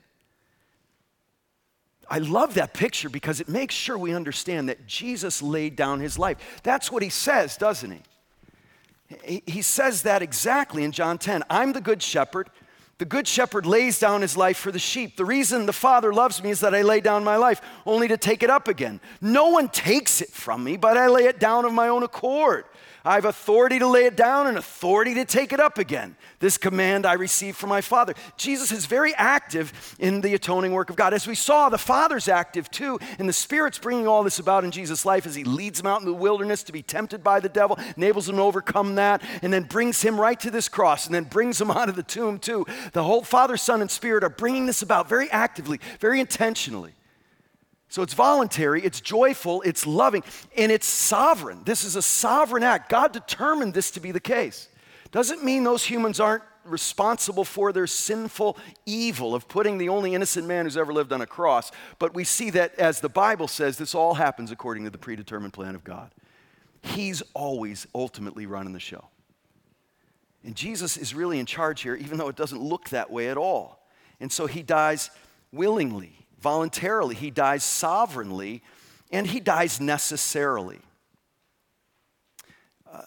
I 2.10 2.18
love 2.18 2.54
that 2.54 2.72
picture 2.72 3.08
because 3.08 3.40
it 3.40 3.48
makes 3.48 3.74
sure 3.74 3.98
we 3.98 4.14
understand 4.14 4.68
that 4.68 4.86
Jesus 4.86 5.42
laid 5.42 5.76
down 5.76 6.00
his 6.00 6.18
life. 6.18 6.60
That's 6.62 6.90
what 6.90 7.02
he 7.02 7.10
says, 7.10 7.56
doesn't 7.56 7.90
he? 7.90 9.42
He 9.46 9.62
says 9.62 10.02
that 10.02 10.22
exactly 10.22 10.84
in 10.84 10.92
John 10.92 11.18
10. 11.18 11.42
I'm 11.48 11.72
the 11.72 11.80
good 11.80 12.02
shepherd. 12.02 12.50
The 12.98 13.04
good 13.04 13.28
shepherd 13.28 13.64
lays 13.64 14.00
down 14.00 14.22
his 14.22 14.36
life 14.36 14.56
for 14.56 14.72
the 14.72 14.78
sheep. 14.80 15.16
The 15.16 15.24
reason 15.24 15.66
the 15.66 15.72
Father 15.72 16.12
loves 16.12 16.42
me 16.42 16.50
is 16.50 16.60
that 16.60 16.74
I 16.74 16.82
lay 16.82 17.00
down 17.00 17.22
my 17.22 17.36
life, 17.36 17.60
only 17.86 18.08
to 18.08 18.16
take 18.16 18.42
it 18.42 18.50
up 18.50 18.66
again. 18.66 19.00
No 19.20 19.50
one 19.50 19.68
takes 19.68 20.20
it 20.20 20.30
from 20.30 20.64
me, 20.64 20.76
but 20.76 20.96
I 20.96 21.06
lay 21.06 21.26
it 21.26 21.38
down 21.38 21.64
of 21.64 21.72
my 21.72 21.88
own 21.88 22.02
accord. 22.02 22.64
I 23.04 23.14
have 23.14 23.24
authority 23.24 23.78
to 23.78 23.86
lay 23.86 24.04
it 24.04 24.16
down 24.16 24.48
and 24.48 24.58
authority 24.58 25.14
to 25.14 25.24
take 25.24 25.52
it 25.52 25.60
up 25.60 25.78
again. 25.78 26.16
This 26.40 26.58
command 26.58 27.06
I 27.06 27.14
received 27.14 27.56
from 27.56 27.70
my 27.70 27.80
Father. 27.80 28.12
Jesus 28.36 28.70
is 28.70 28.86
very 28.86 29.14
active 29.14 29.96
in 29.98 30.20
the 30.20 30.34
atoning 30.34 30.72
work 30.72 30.90
of 30.90 30.96
God. 30.96 31.14
As 31.14 31.26
we 31.26 31.34
saw, 31.34 31.68
the 31.68 31.78
Father's 31.78 32.28
active 32.28 32.70
too, 32.70 32.98
and 33.18 33.28
the 33.28 33.32
Spirit's 33.32 33.78
bringing 33.78 34.06
all 34.06 34.24
this 34.24 34.38
about 34.38 34.62
in 34.62 34.70
Jesus' 34.70 35.06
life 35.06 35.26
as 35.26 35.34
he 35.34 35.44
leads 35.44 35.80
him 35.80 35.86
out 35.86 36.00
in 36.00 36.06
the 36.06 36.12
wilderness 36.12 36.62
to 36.64 36.72
be 36.72 36.82
tempted 36.82 37.24
by 37.24 37.40
the 37.40 37.48
devil, 37.48 37.78
enables 37.96 38.28
him 38.28 38.36
to 38.36 38.42
overcome 38.42 38.96
that, 38.96 39.22
and 39.42 39.52
then 39.52 39.62
brings 39.62 40.02
him 40.02 40.20
right 40.20 40.38
to 40.40 40.50
this 40.50 40.68
cross, 40.68 41.06
and 41.06 41.14
then 41.14 41.24
brings 41.24 41.60
him 41.60 41.70
out 41.70 41.88
of 41.88 41.96
the 41.96 42.02
tomb 42.02 42.38
too. 42.38 42.66
The 42.92 43.04
whole 43.04 43.22
Father, 43.22 43.56
Son, 43.56 43.80
and 43.80 43.90
Spirit 43.90 44.24
are 44.24 44.30
bringing 44.30 44.66
this 44.66 44.82
about 44.82 45.08
very 45.08 45.30
actively, 45.30 45.80
very 46.00 46.20
intentionally. 46.20 46.92
So 47.90 48.02
it's 48.02 48.14
voluntary, 48.14 48.82
it's 48.82 49.00
joyful, 49.00 49.62
it's 49.62 49.86
loving, 49.86 50.22
and 50.56 50.70
it's 50.70 50.86
sovereign. 50.86 51.62
This 51.64 51.84
is 51.84 51.96
a 51.96 52.02
sovereign 52.02 52.62
act. 52.62 52.90
God 52.90 53.12
determined 53.12 53.72
this 53.72 53.90
to 53.92 54.00
be 54.00 54.12
the 54.12 54.20
case. 54.20 54.68
Doesn't 55.10 55.42
mean 55.42 55.64
those 55.64 55.84
humans 55.84 56.20
aren't 56.20 56.42
responsible 56.64 57.44
for 57.44 57.72
their 57.72 57.86
sinful 57.86 58.58
evil 58.84 59.34
of 59.34 59.48
putting 59.48 59.78
the 59.78 59.88
only 59.88 60.14
innocent 60.14 60.46
man 60.46 60.66
who's 60.66 60.76
ever 60.76 60.92
lived 60.92 61.14
on 61.14 61.22
a 61.22 61.26
cross, 61.26 61.72
but 61.98 62.14
we 62.14 62.24
see 62.24 62.50
that 62.50 62.74
as 62.78 63.00
the 63.00 63.08
Bible 63.08 63.48
says, 63.48 63.78
this 63.78 63.94
all 63.94 64.14
happens 64.14 64.50
according 64.50 64.84
to 64.84 64.90
the 64.90 64.98
predetermined 64.98 65.54
plan 65.54 65.74
of 65.74 65.82
God. 65.82 66.10
He's 66.82 67.22
always 67.32 67.86
ultimately 67.94 68.44
running 68.44 68.74
the 68.74 68.80
show. 68.80 69.08
And 70.44 70.54
Jesus 70.54 70.96
is 70.96 71.14
really 71.14 71.38
in 71.38 71.46
charge 71.46 71.82
here, 71.82 71.94
even 71.96 72.18
though 72.18 72.28
it 72.28 72.36
doesn't 72.36 72.62
look 72.62 72.90
that 72.90 73.10
way 73.10 73.28
at 73.28 73.36
all. 73.36 73.86
And 74.20 74.30
so 74.32 74.46
he 74.46 74.62
dies 74.62 75.10
willingly 75.52 76.18
voluntarily, 76.40 77.14
he 77.14 77.30
dies 77.30 77.64
sovereignly, 77.64 78.62
and 79.10 79.26
he 79.26 79.40
dies 79.40 79.80
necessarily. 79.80 80.80
Uh, 82.90 83.02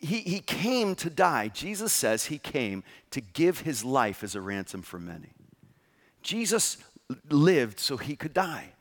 he, 0.00 0.18
he 0.20 0.40
came 0.40 0.94
to 0.96 1.10
die. 1.10 1.48
Jesus 1.48 1.92
says 1.92 2.26
he 2.26 2.38
came 2.38 2.82
to 3.10 3.20
give 3.20 3.60
his 3.60 3.84
life 3.84 4.22
as 4.22 4.34
a 4.34 4.40
ransom 4.40 4.82
for 4.82 4.98
many. 4.98 5.32
Jesus 6.22 6.78
lived 7.30 7.80
so 7.80 7.96
he 7.96 8.16
could 8.16 8.34
die. 8.34 8.72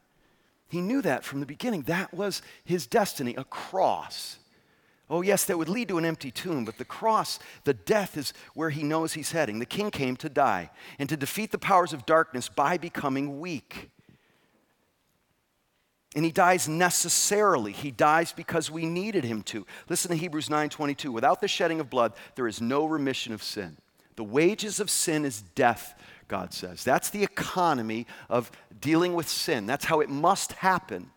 He 0.68 0.82
knew 0.82 1.02
that 1.02 1.24
from 1.24 1.40
the 1.40 1.46
beginning. 1.46 1.84
That 1.84 2.14
was 2.14 2.42
his 2.66 2.88
destiny, 2.88 3.36
a 3.36 3.46
cross. 3.46 4.40
Oh, 5.10 5.22
yes, 5.22 5.46
that 5.46 5.58
would 5.58 5.70
lead 5.70 5.88
to 5.88 5.98
an 5.98 6.06
empty 6.06 6.32
tomb, 6.32 6.66
but 6.66 6.78
the 6.78 6.86
cross, 6.86 7.40
the 7.64 7.74
death, 7.74 8.18
is 8.18 8.34
where 8.54 8.70
he 8.70 8.84
knows 8.84 9.14
he's 9.14 9.32
heading. 9.32 9.60
The 9.60 9.66
king 9.66 9.90
came 9.90 10.18
to 10.18 10.28
die 10.28 10.70
and 11.00 11.08
to 11.08 11.16
defeat 11.16 11.52
the 11.52 11.58
powers 11.58 11.94
of 11.94 12.06
darkness 12.06 12.50
by 12.50 12.78
becoming 12.78 13.40
weak. 13.40 13.90
And 16.16 16.26
he 16.26 16.32
dies 16.32 16.68
necessarily. 16.68 17.72
He 17.72 17.92
dies 17.92 18.34
because 18.34 18.72
we 18.72 18.86
needed 18.86 19.24
him 19.24 19.44
to. 19.44 19.66
Listen 19.88 20.12
to 20.12 20.18
Hebrews 20.18 20.50
9:22. 20.50 21.12
Without 21.12 21.42
the 21.42 21.48
shedding 21.48 21.80
of 21.80 21.90
blood, 21.90 22.14
there 22.36 22.48
is 22.48 22.60
no 22.60 22.86
remission 22.86 23.34
of 23.34 23.44
sin. 23.44 23.78
The 24.16 24.24
wages 24.24 24.80
of 24.80 24.90
sin 24.90 25.26
is 25.26 25.42
death, 25.42 25.94
God 26.28 26.54
says. 26.54 26.84
That's 26.84 27.12
the 27.12 27.24
economy 27.24 28.08
of 28.30 28.52
dealing 28.80 29.14
with 29.14 29.30
sin. 29.30 29.68
That's 29.68 29.86
how 29.86 30.00
it 30.00 30.10
must 30.10 30.54
happen. 30.54 31.12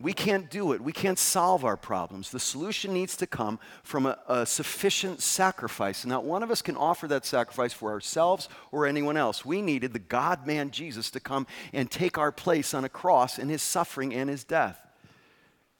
We 0.00 0.14
can't 0.14 0.48
do 0.48 0.72
it. 0.72 0.80
We 0.80 0.92
can't 0.92 1.18
solve 1.18 1.62
our 1.62 1.76
problems. 1.76 2.30
The 2.30 2.40
solution 2.40 2.94
needs 2.94 3.16
to 3.18 3.26
come 3.26 3.58
from 3.82 4.06
a, 4.06 4.18
a, 4.26 4.46
sufficient 4.46 5.20
sacrifice. 5.20 6.06
Not 6.06 6.24
one 6.24 6.42
of 6.42 6.50
us 6.50 6.62
can 6.62 6.76
offer 6.76 7.06
that 7.08 7.26
sacrifice 7.26 7.74
for 7.74 7.90
ourselves 7.90 8.48
or 8.72 8.86
anyone 8.86 9.18
else. 9.18 9.44
We 9.44 9.60
needed 9.60 9.92
the 9.92 9.98
God 9.98 10.46
man 10.46 10.70
Jesus 10.70 11.10
to 11.10 11.20
come 11.20 11.46
and 11.74 11.90
take 11.90 12.16
our 12.16 12.32
place 12.32 12.72
on 12.72 12.84
a 12.84 12.88
cross 12.88 13.38
in 13.38 13.50
his 13.50 13.60
suffering 13.60 14.14
and 14.14 14.30
his 14.30 14.42
death. 14.42 14.86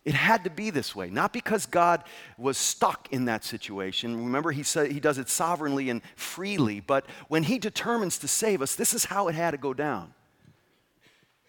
It 0.05 0.15
had 0.15 0.45
to 0.45 0.51
be 0.51 0.69
this 0.69 0.95
way, 0.95 1.09
not 1.09 1.33
because 1.33 1.65
God 1.65 2.05
was 2.37 2.59
stuck 2.59 3.09
in 3.11 3.27
that 3.27 3.45
situation. 3.45 4.25
Remember, 4.25 4.51
he 4.51 4.63
said 4.63 4.93
he 4.93 5.01
does 5.01 5.19
it 5.19 5.31
sovereignly 5.31 5.89
and 5.89 6.03
freely, 6.17 6.81
but 6.81 7.07
when 7.29 7.43
he 7.43 7.59
determines 7.59 8.19
to 8.19 8.29
save 8.29 8.61
us, 8.61 8.75
this 8.75 8.93
is 8.93 9.07
how 9.07 9.29
it 9.29 9.35
had 9.35 9.53
to 9.53 9.59
go 9.59 9.73
down. 9.73 10.13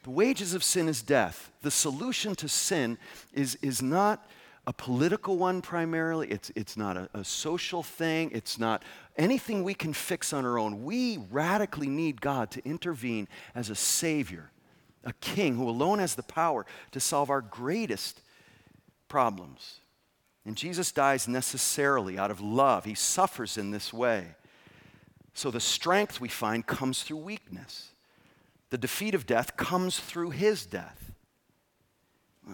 The 0.04 0.10
wages 0.10 0.54
of 0.54 0.64
sin 0.64 0.88
is 0.88 1.02
death. 1.02 1.52
The 1.62 1.72
solution 1.72 2.36
to 2.36 2.48
sin 2.48 2.98
is, 3.34 3.58
is 3.62 3.82
not 3.82 4.28
a 4.68 4.74
political 4.74 5.38
one 5.38 5.62
primarily, 5.62 6.30
it's, 6.30 6.52
it's 6.56 6.78
not 6.78 6.96
a, 6.96 7.10
a 7.14 7.24
social 7.24 7.82
thing, 7.82 8.30
it's 8.32 8.60
not 8.60 8.84
anything 9.18 9.64
we 9.64 9.74
can 9.74 9.92
fix 9.92 10.34
on 10.34 10.46
our 10.46 10.60
own. 10.60 10.84
We 10.84 11.18
radically 11.32 11.88
need 11.88 12.22
God 12.22 12.52
to 12.52 12.66
intervene 12.66 13.28
as 13.56 13.70
a 13.70 13.76
Savior, 13.76 14.52
a 15.04 15.14
King 15.14 15.56
who 15.56 15.68
alone 15.68 16.00
has 16.00 16.16
the 16.16 16.24
power 16.24 16.66
to 16.92 17.00
solve 17.00 17.30
our 17.30 17.42
greatest 17.42 18.22
problems. 19.08 19.80
And 20.46 20.56
Jesus 20.56 20.92
dies 20.92 21.28
necessarily 21.28 22.18
out 22.18 22.32
of 22.32 22.42
love. 22.42 22.86
He 22.86 22.96
suffers 22.96 23.58
in 23.58 23.72
this 23.72 23.92
way. 23.92 24.36
So 25.34 25.52
the 25.52 25.60
strength 25.60 26.20
we 26.20 26.30
find 26.30 26.66
comes 26.66 27.04
through 27.04 27.18
weakness 27.18 27.91
the 28.72 28.78
defeat 28.78 29.14
of 29.14 29.28
death 29.28 29.56
comes 29.58 30.00
through 30.00 30.32
his 30.32 30.66
death. 30.66 31.12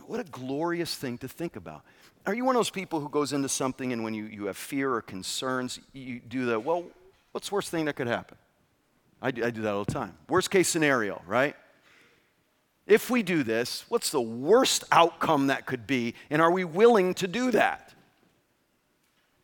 What 0.07 0.19
a 0.19 0.25
glorious 0.25 0.93
thing 0.95 1.17
to 1.19 1.27
think 1.27 1.55
about. 1.55 1.83
Are 2.25 2.33
you 2.33 2.43
one 2.43 2.55
of 2.55 2.59
those 2.59 2.71
people 2.71 2.99
who 2.99 3.07
goes 3.07 3.31
into 3.31 3.47
something 3.47 3.93
and 3.93 4.03
when 4.03 4.13
you, 4.13 4.25
you 4.25 4.47
have 4.47 4.57
fear 4.57 4.93
or 4.93 5.01
concerns, 5.01 5.79
you 5.93 6.19
do 6.19 6.45
the, 6.45 6.59
well, 6.59 6.83
what's 7.31 7.49
the 7.49 7.55
worst 7.55 7.69
thing 7.69 7.85
that 7.85 7.95
could 7.95 8.07
happen? 8.07 8.37
I 9.21 9.31
do, 9.31 9.45
I 9.45 9.51
do 9.51 9.61
that 9.61 9.73
all 9.73 9.85
the 9.85 9.93
time. 9.93 10.17
Worst 10.27 10.51
case 10.51 10.67
scenario, 10.67 11.21
right? 11.25 11.55
If 12.85 13.09
we 13.09 13.23
do 13.23 13.43
this, 13.43 13.85
what's 13.87 14.09
the 14.09 14.21
worst 14.21 14.83
outcome 14.91 15.47
that 15.47 15.65
could 15.65 15.85
be, 15.87 16.15
and 16.29 16.41
are 16.41 16.51
we 16.51 16.63
willing 16.63 17.13
to 17.15 17.27
do 17.27 17.51
that? 17.51 17.93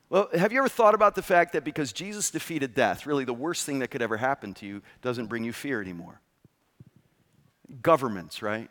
Well, 0.09 0.29
have 0.33 0.51
you 0.51 0.59
ever 0.59 0.69
thought 0.69 0.93
about 0.93 1.15
the 1.15 1.21
fact 1.21 1.53
that 1.53 1.63
because 1.63 1.93
Jesus 1.93 2.31
defeated 2.31 2.73
death, 2.73 3.05
really 3.05 3.25
the 3.25 3.33
worst 3.33 3.65
thing 3.65 3.79
that 3.79 3.89
could 3.89 4.01
ever 4.01 4.17
happen 4.17 4.53
to 4.55 4.65
you 4.65 4.81
doesn't 5.01 5.27
bring 5.27 5.43
you 5.43 5.53
fear 5.53 5.81
anymore? 5.81 6.19
Governments, 7.82 8.41
right? 8.41 8.69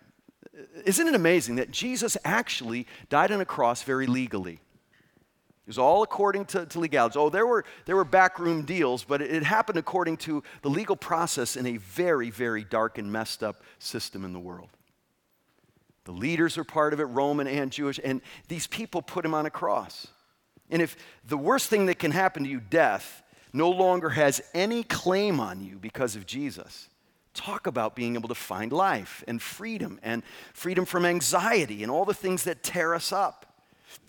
Isn't 0.85 1.09
it 1.09 1.15
amazing 1.15 1.57
that 1.57 1.71
Jesus 1.71 2.17
actually 2.25 2.87
died 3.09 3.33
on 3.33 3.41
a 3.41 3.45
cross 3.45 3.83
very 3.83 4.07
legally? 4.07 4.55
It 4.55 5.69
was 5.69 5.79
all 5.79 6.03
according 6.03 6.47
to, 6.47 6.67
to 6.67 6.81
legalities. 6.81 7.17
Oh, 7.17 7.31
there 7.31 7.47
were, 7.47 7.65
there 7.87 7.95
were 7.95 8.05
backroom 8.05 8.65
deals, 8.65 9.05
but 9.05 9.23
it, 9.23 9.31
it 9.31 9.43
happened 9.45 9.79
according 9.79 10.17
to 10.19 10.43
the 10.63 10.69
legal 10.69 10.97
process 10.97 11.57
in 11.57 11.67
a 11.67 11.77
very, 11.77 12.31
very 12.31 12.65
dark 12.65 12.99
and 12.99 13.11
messed 13.13 13.43
up 13.45 13.63
system 13.79 14.25
in 14.25 14.33
the 14.33 14.41
world. 14.41 14.71
The 16.05 16.13
leaders 16.13 16.59
are 16.59 16.65
part 16.65 16.93
of 16.93 17.01
it, 17.01 17.05
Roman 17.05 17.47
and 17.47 17.71
Jewish, 17.71 18.01
and 18.03 18.21
these 18.49 18.67
people 18.67 19.03
put 19.03 19.25
him 19.25 19.35
on 19.35 19.47
a 19.47 19.51
cross. 19.51 20.09
And 20.69 20.83
if 20.83 20.97
the 21.25 21.39
worst 21.39 21.69
thing 21.69 21.87
that 21.87 22.01
can 22.01 22.11
happen 22.11 22.43
to 22.43 22.51
you, 22.51 22.61
death, 22.61 23.23
no 23.53 23.71
longer 23.71 24.11
has 24.11 24.43
any 24.55 24.83
claim 24.83 25.39
on 25.39 25.61
you 25.65 25.79
because 25.79 26.17
of 26.17 26.27
Jesus, 26.27 26.89
Talk 27.35 27.67
about 27.67 27.97
being 27.97 28.15
able 28.15 28.29
to 28.29 28.35
find 28.35 28.73
life 28.73 29.25
and 29.27 29.41
freedom 29.41 29.99
and 30.03 30.23
freedom 30.53 30.85
from 30.85 31.05
anxiety 31.07 31.83
and 31.83 31.91
all 31.91 32.05
the 32.05 32.15
things 32.15 32.45
that 32.45 32.63
tear 32.63 32.95
us 32.95 33.13
up. 33.13 33.47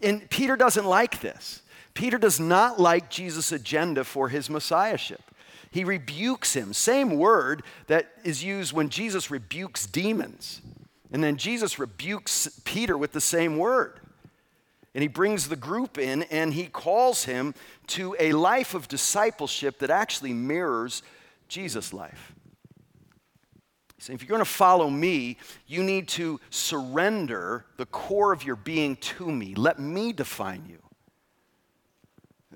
And 0.02 0.30
Peter 0.30 0.56
doesn't 0.56 0.86
like 0.86 1.22
this. 1.22 1.62
Peter 1.94 2.18
does 2.18 2.40
not 2.40 2.80
like 2.80 3.10
Jesus' 3.10 3.52
agenda 3.52 4.04
for 4.04 4.30
his 4.30 4.50
messiahship. 4.50 5.22
He 5.72 5.84
rebukes 5.84 6.54
him. 6.54 6.74
Same 6.74 7.18
word 7.18 7.64
that 7.88 8.12
is 8.24 8.44
used 8.44 8.74
when 8.74 8.90
Jesus 8.90 9.32
rebukes 9.32 9.86
demons. 9.86 10.62
And 11.12 11.24
then 11.24 11.38
Jesus 11.38 11.80
rebukes 11.80 12.62
Peter 12.64 12.98
with 12.98 13.12
the 13.12 13.22
same 13.22 13.58
word. 13.58 14.00
And 14.96 15.02
he 15.02 15.08
brings 15.08 15.48
the 15.48 15.56
group 15.56 15.98
in 15.98 16.24
and 16.24 16.54
he 16.54 16.66
calls 16.66 17.26
him 17.26 17.56
to 17.88 18.16
a 18.20 18.34
life 18.34 18.74
of 18.74 18.88
discipleship 18.88 19.80
that 19.80 19.90
actually 19.90 20.34
mirrors 20.34 21.02
Jesus' 21.48 21.94
life. 21.94 22.34
If 24.10 24.22
you're 24.22 24.30
going 24.30 24.40
to 24.40 24.46
follow 24.46 24.90
me, 24.90 25.38
you 25.68 25.84
need 25.84 26.08
to 26.10 26.40
surrender 26.50 27.66
the 27.78 27.86
core 27.86 28.34
of 28.34 28.44
your 28.44 28.56
being 28.56 28.96
to 28.98 29.32
me. 29.32 29.56
Let 29.56 29.80
me 29.80 30.14
define 30.14 30.66
you. 30.68 30.80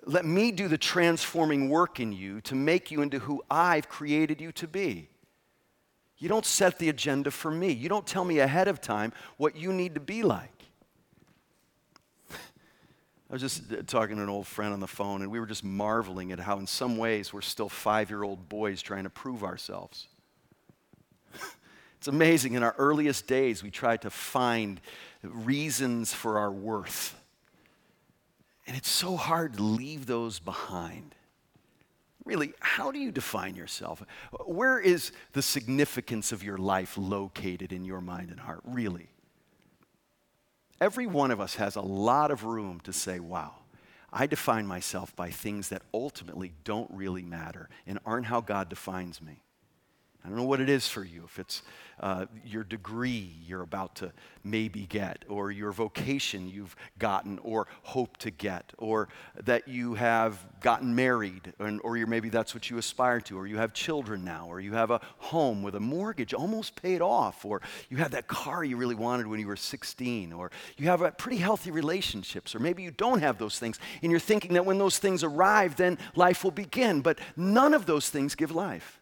Let 0.05 0.25
me 0.25 0.51
do 0.51 0.67
the 0.67 0.77
transforming 0.77 1.69
work 1.69 1.99
in 1.99 2.13
you 2.13 2.41
to 2.41 2.55
make 2.55 2.91
you 2.91 3.01
into 3.01 3.19
who 3.19 3.43
I've 3.49 3.89
created 3.89 4.39
you 4.39 4.51
to 4.53 4.67
be. 4.67 5.09
You 6.17 6.29
don't 6.29 6.45
set 6.45 6.79
the 6.79 6.89
agenda 6.89 7.29
for 7.29 7.51
me. 7.51 7.71
You 7.71 7.89
don't 7.89 8.07
tell 8.07 8.25
me 8.25 8.39
ahead 8.39 8.67
of 8.67 8.81
time 8.81 9.13
what 9.37 9.55
you 9.55 9.71
need 9.71 9.93
to 9.95 9.99
be 9.99 10.23
like. 10.23 10.57
I 13.29 13.33
was 13.33 13.41
just 13.41 13.71
uh, 13.71 13.81
talking 13.85 14.15
to 14.15 14.23
an 14.23 14.29
old 14.29 14.47
friend 14.47 14.73
on 14.73 14.79
the 14.79 14.87
phone, 14.87 15.21
and 15.21 15.29
we 15.29 15.39
were 15.39 15.45
just 15.45 15.63
marveling 15.63 16.31
at 16.31 16.39
how, 16.39 16.57
in 16.59 16.65
some 16.65 16.97
ways, 16.97 17.33
we're 17.33 17.41
still 17.41 17.67
five 17.67 18.09
year 18.09 18.23
old 18.23 18.47
boys 18.47 18.81
trying 18.81 19.03
to 19.03 19.09
prove 19.09 19.43
ourselves. 19.43 20.07
It's 21.97 22.07
amazing. 22.07 22.53
In 22.53 22.63
our 22.63 22.75
earliest 22.77 23.27
days, 23.27 23.63
we 23.63 23.71
tried 23.71 24.03
to 24.03 24.09
find 24.09 24.79
reasons 25.23 26.13
for 26.13 26.37
our 26.37 26.51
worth. 26.51 27.19
And 28.67 28.75
it's 28.75 28.89
so 28.89 29.15
hard 29.15 29.57
to 29.57 29.63
leave 29.63 30.05
those 30.05 30.39
behind. 30.39 31.15
Really, 32.25 32.53
how 32.59 32.91
do 32.91 32.99
you 32.99 33.11
define 33.11 33.55
yourself? 33.55 34.03
Where 34.45 34.79
is 34.79 35.13
the 35.31 35.41
significance 35.41 36.33
of 36.33 36.43
your 36.43 36.57
life 36.57 36.97
located 36.97 37.71
in 37.71 37.85
your 37.85 38.01
mind 38.01 38.29
and 38.29 38.39
heart? 38.39 38.59
Really? 38.65 39.07
Every 40.81 41.07
one 41.07 41.31
of 41.31 41.39
us 41.39 41.55
has 41.55 41.77
a 41.77 41.81
lot 41.81 42.29
of 42.29 42.43
room 42.43 42.81
to 42.81 42.91
say, 42.91 43.19
wow, 43.19 43.55
I 44.11 44.27
define 44.27 44.67
myself 44.67 45.15
by 45.15 45.31
things 45.31 45.69
that 45.69 45.81
ultimately 45.93 46.51
don't 46.63 46.91
really 46.91 47.23
matter 47.23 47.69
and 47.87 47.97
aren't 48.05 48.27
how 48.27 48.41
God 48.41 48.69
defines 48.69 49.21
me. 49.21 49.41
I 50.23 50.29
don't 50.29 50.37
know 50.37 50.43
what 50.43 50.59
it 50.59 50.69
is 50.69 50.87
for 50.87 51.03
you, 51.03 51.23
if 51.25 51.39
it's 51.39 51.61
uh, 51.99 52.25
your 52.45 52.63
degree 52.63 53.33
you're 53.45 53.61
about 53.61 53.95
to 53.95 54.11
maybe 54.43 54.85
get, 54.85 55.25
or 55.29 55.51
your 55.51 55.71
vocation 55.71 56.47
you've 56.47 56.75
gotten 56.99 57.39
or 57.39 57.67
hope 57.83 58.17
to 58.17 58.29
get, 58.29 58.71
or 58.77 59.09
that 59.43 59.67
you 59.67 59.95
have 59.95 60.37
gotten 60.61 60.93
married, 60.93 61.53
and, 61.59 61.79
or 61.83 61.95
maybe 62.05 62.29
that's 62.29 62.53
what 62.53 62.69
you 62.69 62.77
aspire 62.77 63.19
to, 63.21 63.37
or 63.37 63.47
you 63.47 63.57
have 63.57 63.73
children 63.73 64.23
now, 64.23 64.47
or 64.47 64.59
you 64.59 64.73
have 64.73 64.91
a 64.91 65.01
home 65.17 65.63
with 65.63 65.75
a 65.75 65.79
mortgage 65.79 66.33
almost 66.33 66.81
paid 66.81 67.01
off, 67.01 67.45
or 67.45 67.61
you 67.89 67.97
have 67.97 68.11
that 68.11 68.27
car 68.27 68.63
you 68.63 68.77
really 68.77 68.95
wanted 68.95 69.27
when 69.27 69.39
you 69.39 69.47
were 69.47 69.55
16, 69.55 70.33
or 70.33 70.51
you 70.77 70.87
have 70.87 71.01
a 71.01 71.11
pretty 71.11 71.37
healthy 71.37 71.71
relationships, 71.71 72.53
or 72.53 72.59
maybe 72.59 72.83
you 72.83 72.91
don't 72.91 73.21
have 73.21 73.37
those 73.37 73.59
things, 73.59 73.79
and 74.01 74.11
you're 74.11 74.19
thinking 74.19 74.53
that 74.53 74.65
when 74.65 74.77
those 74.77 74.99
things 74.99 75.23
arrive, 75.23 75.75
then 75.77 75.97
life 76.15 76.43
will 76.43 76.51
begin. 76.51 77.01
But 77.01 77.17
none 77.35 77.73
of 77.73 77.85
those 77.85 78.09
things 78.09 78.35
give 78.35 78.51
life. 78.51 78.96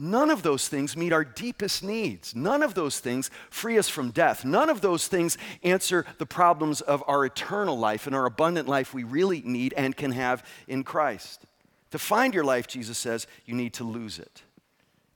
None 0.00 0.30
of 0.30 0.44
those 0.44 0.68
things 0.68 0.96
meet 0.96 1.12
our 1.12 1.24
deepest 1.24 1.82
needs. 1.82 2.36
None 2.36 2.62
of 2.62 2.74
those 2.74 3.00
things 3.00 3.32
free 3.50 3.76
us 3.76 3.88
from 3.88 4.12
death. 4.12 4.44
None 4.44 4.70
of 4.70 4.80
those 4.80 5.08
things 5.08 5.36
answer 5.64 6.06
the 6.18 6.26
problems 6.26 6.80
of 6.80 7.02
our 7.08 7.24
eternal 7.24 7.76
life 7.76 8.06
and 8.06 8.14
our 8.14 8.24
abundant 8.24 8.68
life 8.68 8.94
we 8.94 9.02
really 9.02 9.42
need 9.44 9.74
and 9.76 9.96
can 9.96 10.12
have 10.12 10.46
in 10.68 10.84
Christ. 10.84 11.42
To 11.90 11.98
find 11.98 12.32
your 12.32 12.44
life, 12.44 12.68
Jesus 12.68 12.96
says, 12.96 13.26
you 13.44 13.56
need 13.56 13.74
to 13.74 13.84
lose 13.84 14.20
it. 14.20 14.42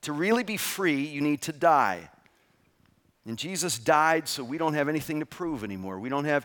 To 0.01 0.13
really 0.13 0.43
be 0.43 0.57
free, 0.57 1.05
you 1.05 1.21
need 1.21 1.43
to 1.43 1.53
die. 1.53 2.11
And 3.25 3.39
Jesus 3.39 3.79
died 3.79 4.27
so 4.27 4.43
we 4.43 4.59
don't 4.59 4.75
have 4.75 4.89
anything 4.89 5.21
to 5.21 5.27
prove 5.27 5.63
anymore. 5.63 6.01
We 6.01 6.09
don't 6.09 6.25
have 6.25 6.45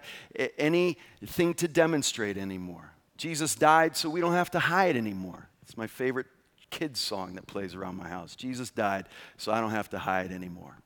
anything 0.59 1.55
to 1.55 1.67
demonstrate 1.67 2.37
anymore. 2.37 2.91
Jesus 3.17 3.55
died 3.55 3.97
so 3.97 4.11
we 4.11 4.21
don't 4.21 4.33
have 4.33 4.51
to 4.51 4.59
hide 4.59 4.95
anymore. 4.95 5.49
It's 5.63 5.75
my 5.75 5.87
favorite 5.87 6.27
kids 6.69 6.99
song 6.99 7.35
that 7.35 7.47
plays 7.47 7.75
around 7.75 7.97
my 7.97 8.07
house. 8.07 8.35
Jesus 8.35 8.69
died, 8.69 9.05
so 9.37 9.51
I 9.51 9.61
don't 9.61 9.71
have 9.71 9.89
to 9.89 9.99
hide 9.99 10.31
anymore. 10.31 10.77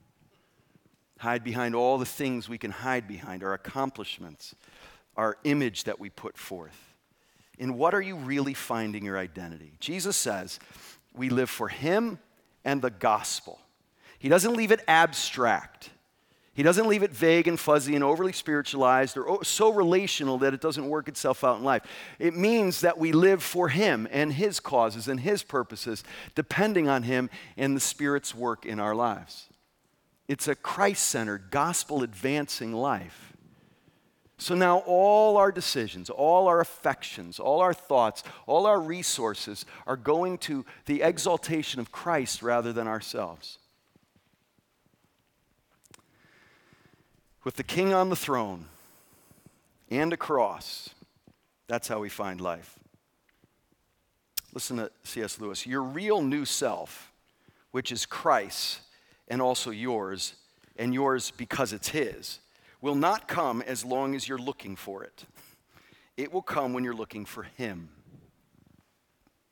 Hide 1.19 1.43
behind 1.43 1.75
all 1.75 1.97
the 1.97 2.05
things 2.05 2.49
we 2.49 2.57
can 2.57 2.71
hide 2.71 3.07
behind, 3.07 3.43
our 3.43 3.53
accomplishments, 3.53 4.55
our 5.15 5.37
image 5.43 5.83
that 5.83 5.99
we 5.99 6.09
put 6.09 6.37
forth. 6.37 6.95
In 7.59 7.77
what 7.77 7.93
are 7.93 8.01
you 8.01 8.15
really 8.15 8.53
finding 8.53 9.05
your 9.05 9.17
identity? 9.17 9.73
Jesus 9.79 10.17
says 10.17 10.59
we 11.13 11.29
live 11.29 11.49
for 11.49 11.67
Him 11.67 12.17
and 12.65 12.81
the 12.81 12.89
gospel. 12.89 13.59
He 14.17 14.29
doesn't 14.29 14.53
leave 14.53 14.71
it 14.71 14.81
abstract. 14.87 15.89
He 16.61 16.63
doesn't 16.63 16.87
leave 16.87 17.01
it 17.01 17.11
vague 17.11 17.47
and 17.47 17.59
fuzzy 17.59 17.95
and 17.95 18.03
overly 18.03 18.33
spiritualized 18.33 19.17
or 19.17 19.27
oh, 19.27 19.41
so 19.41 19.73
relational 19.73 20.37
that 20.37 20.53
it 20.53 20.61
doesn't 20.61 20.87
work 20.87 21.07
itself 21.07 21.43
out 21.43 21.57
in 21.57 21.63
life. 21.63 21.81
It 22.19 22.35
means 22.35 22.81
that 22.81 22.99
we 22.99 23.13
live 23.13 23.41
for 23.41 23.69
Him 23.69 24.07
and 24.11 24.31
His 24.31 24.59
causes 24.59 25.07
and 25.07 25.21
His 25.21 25.41
purposes, 25.41 26.03
depending 26.35 26.87
on 26.87 27.01
Him 27.01 27.31
and 27.57 27.75
the 27.75 27.79
Spirit's 27.79 28.35
work 28.35 28.63
in 28.63 28.79
our 28.79 28.93
lives. 28.93 29.47
It's 30.27 30.47
a 30.47 30.53
Christ 30.53 31.07
centered, 31.07 31.49
gospel 31.49 32.03
advancing 32.03 32.73
life. 32.73 33.33
So 34.37 34.53
now 34.53 34.83
all 34.85 35.37
our 35.37 35.51
decisions, 35.51 36.11
all 36.11 36.47
our 36.47 36.61
affections, 36.61 37.39
all 37.39 37.61
our 37.61 37.73
thoughts, 37.73 38.21
all 38.45 38.67
our 38.67 38.79
resources 38.79 39.65
are 39.87 39.97
going 39.97 40.37
to 40.39 40.63
the 40.85 41.01
exaltation 41.01 41.79
of 41.79 41.91
Christ 41.91 42.43
rather 42.43 42.71
than 42.71 42.87
ourselves. 42.87 43.57
With 47.43 47.55
the 47.55 47.63
king 47.63 47.93
on 47.93 48.09
the 48.09 48.15
throne 48.15 48.65
and 49.89 50.13
a 50.13 50.17
cross. 50.17 50.89
That's 51.67 51.87
how 51.87 51.99
we 51.99 52.09
find 52.09 52.39
life. 52.39 52.77
Listen 54.53 54.77
to 54.77 54.91
C.S. 55.03 55.39
Lewis. 55.39 55.65
Your 55.65 55.81
real 55.81 56.21
new 56.21 56.45
self, 56.45 57.11
which 57.71 57.91
is 57.91 58.05
Christ 58.05 58.81
and 59.27 59.41
also 59.41 59.71
yours, 59.71 60.35
and 60.75 60.93
yours 60.93 61.31
because 61.31 61.71
it's 61.71 61.89
His, 61.89 62.39
will 62.81 62.95
not 62.95 63.27
come 63.27 63.61
as 63.61 63.85
long 63.85 64.15
as 64.15 64.27
you're 64.27 64.37
looking 64.37 64.75
for 64.75 65.03
it. 65.03 65.25
It 66.17 66.33
will 66.33 66.41
come 66.41 66.73
when 66.73 66.83
you're 66.83 66.93
looking 66.93 67.25
for 67.25 67.43
Him. 67.43 67.89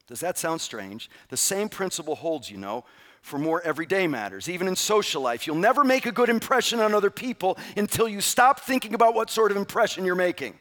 Does 0.07 0.19
that 0.19 0.37
sound 0.37 0.59
strange? 0.59 1.09
The 1.29 1.37
same 1.37 1.69
principle 1.69 2.15
holds, 2.15 2.49
you 2.49 2.57
know, 2.57 2.83
for 3.21 3.37
more 3.37 3.61
everyday 3.61 4.07
matters, 4.07 4.49
even 4.49 4.67
in 4.67 4.75
social 4.75 5.21
life. 5.21 5.45
You'll 5.45 5.55
never 5.55 5.83
make 5.83 6.05
a 6.05 6.11
good 6.11 6.29
impression 6.29 6.79
on 6.79 6.93
other 6.93 7.09
people 7.09 7.57
until 7.75 8.07
you 8.07 8.21
stop 8.21 8.59
thinking 8.59 8.93
about 8.93 9.13
what 9.13 9.29
sort 9.29 9.51
of 9.51 9.57
impression 9.57 10.05
you're 10.05 10.15
making. 10.15 10.57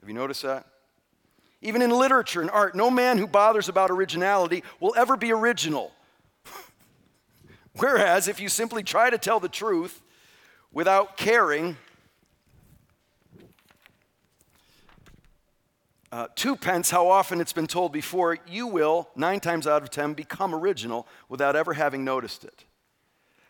Have 0.00 0.08
you 0.08 0.14
noticed 0.14 0.42
that? 0.42 0.66
Even 1.60 1.82
in 1.82 1.90
literature 1.90 2.40
and 2.40 2.50
art, 2.50 2.74
no 2.74 2.90
man 2.90 3.18
who 3.18 3.26
bothers 3.26 3.68
about 3.68 3.90
originality 3.90 4.62
will 4.80 4.94
ever 4.96 5.16
be 5.16 5.32
original. 5.32 5.92
Whereas, 7.74 8.28
if 8.28 8.40
you 8.40 8.48
simply 8.48 8.82
try 8.82 9.10
to 9.10 9.18
tell 9.18 9.40
the 9.40 9.48
truth 9.48 10.00
without 10.72 11.16
caring, 11.16 11.76
uh, 16.10 16.28
two 16.34 16.56
pence, 16.56 16.90
how 16.90 17.08
often 17.08 17.40
it's 17.40 17.52
been 17.52 17.66
told 17.66 17.92
before, 17.92 18.38
you 18.48 18.66
will, 18.66 19.08
nine 19.14 19.40
times 19.40 19.66
out 19.66 19.82
of 19.82 19.90
ten, 19.90 20.14
become 20.14 20.54
original 20.54 21.06
without 21.28 21.54
ever 21.54 21.74
having 21.74 22.04
noticed 22.04 22.44
it. 22.44 22.64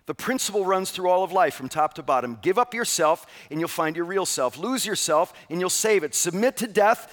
The 0.07 0.15
principle 0.15 0.65
runs 0.65 0.91
through 0.91 1.11
all 1.11 1.23
of 1.23 1.33
life 1.33 1.55
from 1.55 1.69
top 1.69 1.93
to 1.95 2.03
bottom. 2.03 2.39
Give 2.41 2.59
up 2.59 2.73
yourself 2.73 3.27
and 3.51 3.61
you'll 3.61 3.69
find 3.69 3.95
your 3.95 4.07
real 4.07 4.25
self. 4.25 4.57
Lose 4.57 4.87
yourself 4.87 5.35
and 5.51 5.61
you'll 5.61 5.69
save 5.69 6.03
it. 6.03 6.15
Submit 6.15 6.57
to 6.57 6.67
death, 6.67 7.13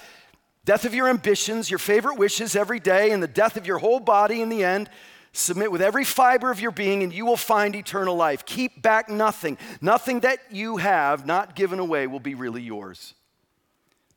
death 0.64 0.86
of 0.86 0.94
your 0.94 1.06
ambitions, 1.06 1.68
your 1.70 1.78
favorite 1.78 2.18
wishes 2.18 2.56
every 2.56 2.80
day, 2.80 3.10
and 3.10 3.22
the 3.22 3.28
death 3.28 3.58
of 3.58 3.66
your 3.66 3.78
whole 3.78 4.00
body 4.00 4.40
in 4.40 4.48
the 4.48 4.64
end. 4.64 4.88
Submit 5.32 5.70
with 5.70 5.82
every 5.82 6.04
fiber 6.04 6.50
of 6.50 6.58
your 6.58 6.70
being, 6.70 7.02
and 7.02 7.12
you 7.12 7.26
will 7.26 7.36
find 7.36 7.76
eternal 7.76 8.16
life. 8.16 8.46
Keep 8.46 8.80
back 8.80 9.10
nothing. 9.10 9.58
Nothing 9.82 10.20
that 10.20 10.38
you 10.50 10.78
have 10.78 11.26
not 11.26 11.54
given 11.54 11.78
away 11.78 12.06
will 12.06 12.18
be 12.20 12.34
really 12.34 12.62
yours. 12.62 13.12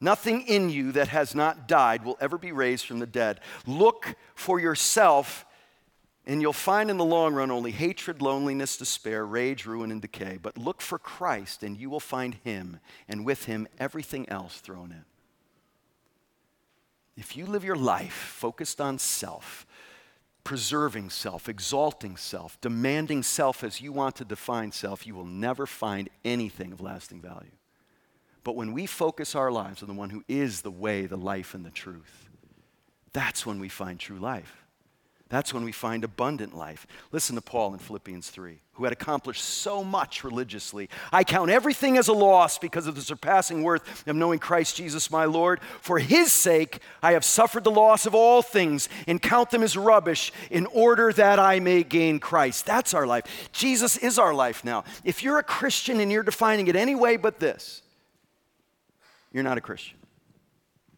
Nothing 0.01 0.43
in 0.47 0.69
you 0.69 0.93
that 0.93 1.09
has 1.09 1.35
not 1.35 1.67
died 1.67 2.05
will 2.05 2.17
ever 2.21 2.37
be 2.37 2.51
raised 2.51 2.85
from 2.85 2.99
the 2.99 3.05
dead. 3.05 3.41
Look 3.67 4.15
for 4.33 4.59
yourself, 4.59 5.45
and 6.25 6.41
you'll 6.41 6.53
find 6.53 6.89
in 6.89 6.97
the 6.97 7.05
long 7.05 7.33
run 7.33 7.51
only 7.51 7.71
hatred, 7.71 8.21
loneliness, 8.21 8.77
despair, 8.77 9.25
rage, 9.25 9.65
ruin, 9.65 9.91
and 9.91 10.01
decay. 10.01 10.39
But 10.41 10.57
look 10.57 10.81
for 10.81 10.97
Christ, 10.97 11.63
and 11.63 11.77
you 11.77 11.89
will 11.89 11.99
find 11.99 12.35
Him, 12.45 12.79
and 13.09 13.25
with 13.25 13.45
Him, 13.45 13.67
everything 13.77 14.29
else 14.29 14.59
thrown 14.59 14.91
in. 14.91 15.03
If 17.17 17.35
you 17.35 17.45
live 17.45 17.65
your 17.65 17.75
life 17.75 18.13
focused 18.13 18.79
on 18.79 18.99
self, 18.99 19.67
preserving 20.45 21.09
self, 21.09 21.49
exalting 21.49 22.15
self, 22.15 22.59
demanding 22.61 23.21
self 23.21 23.65
as 23.65 23.81
you 23.81 23.91
want 23.91 24.15
to 24.15 24.23
define 24.23 24.71
self, 24.71 25.05
you 25.05 25.13
will 25.13 25.25
never 25.25 25.65
find 25.65 26.09
anything 26.23 26.71
of 26.71 26.79
lasting 26.79 27.21
value. 27.21 27.51
But 28.49 28.55
when 28.55 28.73
we 28.73 28.87
focus 28.87 29.35
our 29.35 29.51
lives 29.51 29.83
on 29.83 29.87
the 29.87 29.93
one 29.93 30.09
who 30.09 30.23
is 30.27 30.61
the 30.61 30.71
way, 30.71 31.05
the 31.05 31.15
life, 31.15 31.53
and 31.53 31.63
the 31.63 31.69
truth, 31.69 32.27
that's 33.13 33.45
when 33.45 33.59
we 33.59 33.69
find 33.69 33.99
true 33.99 34.17
life. 34.17 34.65
That's 35.29 35.53
when 35.53 35.63
we 35.63 35.71
find 35.71 36.03
abundant 36.03 36.57
life. 36.57 36.87
Listen 37.11 37.35
to 37.35 37.43
Paul 37.43 37.73
in 37.73 37.79
Philippians 37.79 38.27
3, 38.31 38.57
who 38.71 38.85
had 38.85 38.91
accomplished 38.91 39.43
so 39.43 39.83
much 39.83 40.23
religiously. 40.23 40.89
I 41.13 41.23
count 41.23 41.51
everything 41.51 41.95
as 41.95 42.07
a 42.07 42.13
loss 42.13 42.57
because 42.57 42.87
of 42.87 42.95
the 42.95 43.03
surpassing 43.03 43.61
worth 43.61 44.07
of 44.07 44.15
knowing 44.15 44.39
Christ 44.39 44.77
Jesus 44.77 45.11
my 45.11 45.25
Lord. 45.25 45.61
For 45.81 45.99
his 45.99 46.31
sake, 46.31 46.79
I 47.03 47.11
have 47.11 47.23
suffered 47.23 47.63
the 47.63 47.69
loss 47.69 48.07
of 48.07 48.15
all 48.15 48.41
things 48.41 48.89
and 49.05 49.21
count 49.21 49.51
them 49.51 49.61
as 49.61 49.77
rubbish 49.77 50.31
in 50.49 50.65
order 50.65 51.13
that 51.13 51.37
I 51.37 51.59
may 51.59 51.83
gain 51.83 52.19
Christ. 52.19 52.65
That's 52.65 52.95
our 52.95 53.05
life. 53.05 53.51
Jesus 53.51 53.95
is 53.95 54.17
our 54.17 54.33
life 54.33 54.65
now. 54.65 54.85
If 55.03 55.21
you're 55.21 55.37
a 55.37 55.43
Christian 55.43 55.99
and 55.99 56.11
you're 56.11 56.23
defining 56.23 56.65
it 56.65 56.75
any 56.75 56.95
way 56.95 57.15
but 57.15 57.39
this, 57.39 57.83
you're 59.31 59.43
not 59.43 59.57
a 59.57 59.61
Christian. 59.61 59.97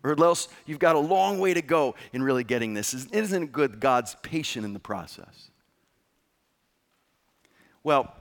Or 0.03 0.15
else 0.23 0.47
you've 0.65 0.79
got 0.79 0.95
a 0.95 0.99
long 0.99 1.39
way 1.39 1.53
to 1.53 1.61
go 1.61 1.95
in 2.11 2.23
really 2.23 2.43
getting 2.43 2.73
this. 2.73 2.93
Isn't 2.93 3.43
it 3.43 3.51
good 3.51 3.79
God's 3.79 4.15
patient 4.23 4.65
in 4.65 4.73
the 4.73 4.79
process? 4.79 5.51
Well, 7.83 8.13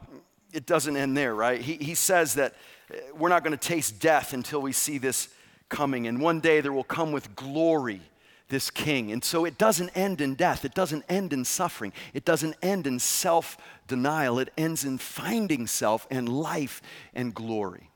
it 0.52 0.66
doesn't 0.66 0.96
end 0.96 1.16
there, 1.16 1.34
right? 1.34 1.60
He, 1.60 1.76
he 1.76 1.94
says 1.94 2.34
that 2.34 2.54
uh, 2.92 2.96
we're 3.16 3.28
not 3.28 3.44
going 3.44 3.56
to 3.56 3.68
taste 3.68 4.00
death 4.00 4.32
until 4.32 4.60
we 4.60 4.72
see 4.72 4.98
this 4.98 5.28
coming. 5.68 6.06
And 6.06 6.20
one 6.20 6.40
day 6.40 6.60
there 6.60 6.72
will 6.72 6.84
come 6.84 7.12
with 7.12 7.34
glory 7.36 8.02
this 8.50 8.68
king. 8.68 9.12
And 9.12 9.24
so 9.24 9.44
it 9.44 9.56
doesn't 9.56 9.90
end 9.90 10.20
in 10.20 10.34
death, 10.34 10.64
it 10.64 10.74
doesn't 10.74 11.04
end 11.08 11.32
in 11.32 11.44
suffering, 11.44 11.92
it 12.12 12.24
doesn't 12.24 12.56
end 12.60 12.86
in 12.86 12.98
self 12.98 13.56
denial, 13.86 14.38
it 14.38 14.52
ends 14.58 14.84
in 14.84 14.98
finding 14.98 15.66
self 15.66 16.06
and 16.10 16.28
life 16.28 16.82
and 17.14 17.34
glory. 17.34 17.89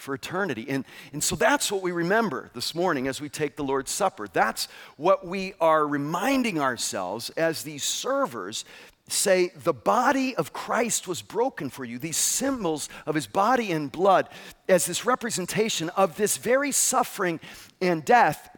For 0.00 0.14
eternity. 0.14 0.66
And, 0.68 0.84
and 1.12 1.22
so 1.22 1.36
that's 1.36 1.70
what 1.70 1.82
we 1.82 1.92
remember 1.92 2.50
this 2.54 2.74
morning 2.74 3.08
as 3.08 3.20
we 3.20 3.28
take 3.28 3.56
the 3.56 3.64
Lord's 3.64 3.90
Supper. 3.90 4.28
That's 4.32 4.68
what 4.96 5.26
we 5.26 5.54
are 5.60 5.86
reminding 5.86 6.60
ourselves 6.60 7.30
as 7.30 7.62
these 7.62 7.84
servers 7.84 8.64
say, 9.08 9.52
The 9.54 9.72
body 9.72 10.36
of 10.36 10.52
Christ 10.52 11.08
was 11.08 11.22
broken 11.22 11.70
for 11.70 11.84
you. 11.84 11.98
These 11.98 12.16
symbols 12.16 12.88
of 13.06 13.14
his 13.14 13.26
body 13.26 13.72
and 13.72 13.90
blood 13.90 14.28
as 14.68 14.86
this 14.86 15.04
representation 15.04 15.88
of 15.90 16.16
this 16.16 16.36
very 16.36 16.72
suffering 16.72 17.40
and 17.80 18.04
death 18.04 18.56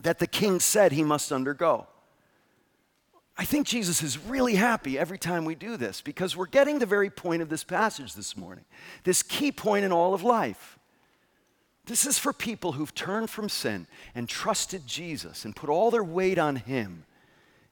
that 0.00 0.18
the 0.18 0.26
king 0.26 0.60
said 0.60 0.92
he 0.92 1.04
must 1.04 1.32
undergo. 1.32 1.86
I 3.40 3.44
think 3.44 3.68
Jesus 3.68 4.02
is 4.02 4.18
really 4.18 4.56
happy 4.56 4.98
every 4.98 5.16
time 5.16 5.44
we 5.44 5.54
do 5.54 5.76
this 5.76 6.00
because 6.00 6.36
we're 6.36 6.46
getting 6.46 6.80
the 6.80 6.86
very 6.86 7.08
point 7.08 7.40
of 7.40 7.48
this 7.48 7.62
passage 7.62 8.14
this 8.14 8.36
morning, 8.36 8.64
this 9.04 9.22
key 9.22 9.52
point 9.52 9.84
in 9.84 9.92
all 9.92 10.12
of 10.12 10.24
life. 10.24 10.76
This 11.86 12.04
is 12.04 12.18
for 12.18 12.32
people 12.32 12.72
who've 12.72 12.94
turned 12.94 13.30
from 13.30 13.48
sin 13.48 13.86
and 14.12 14.28
trusted 14.28 14.88
Jesus 14.88 15.44
and 15.44 15.54
put 15.54 15.70
all 15.70 15.92
their 15.92 16.02
weight 16.02 16.36
on 16.36 16.56
Him 16.56 17.04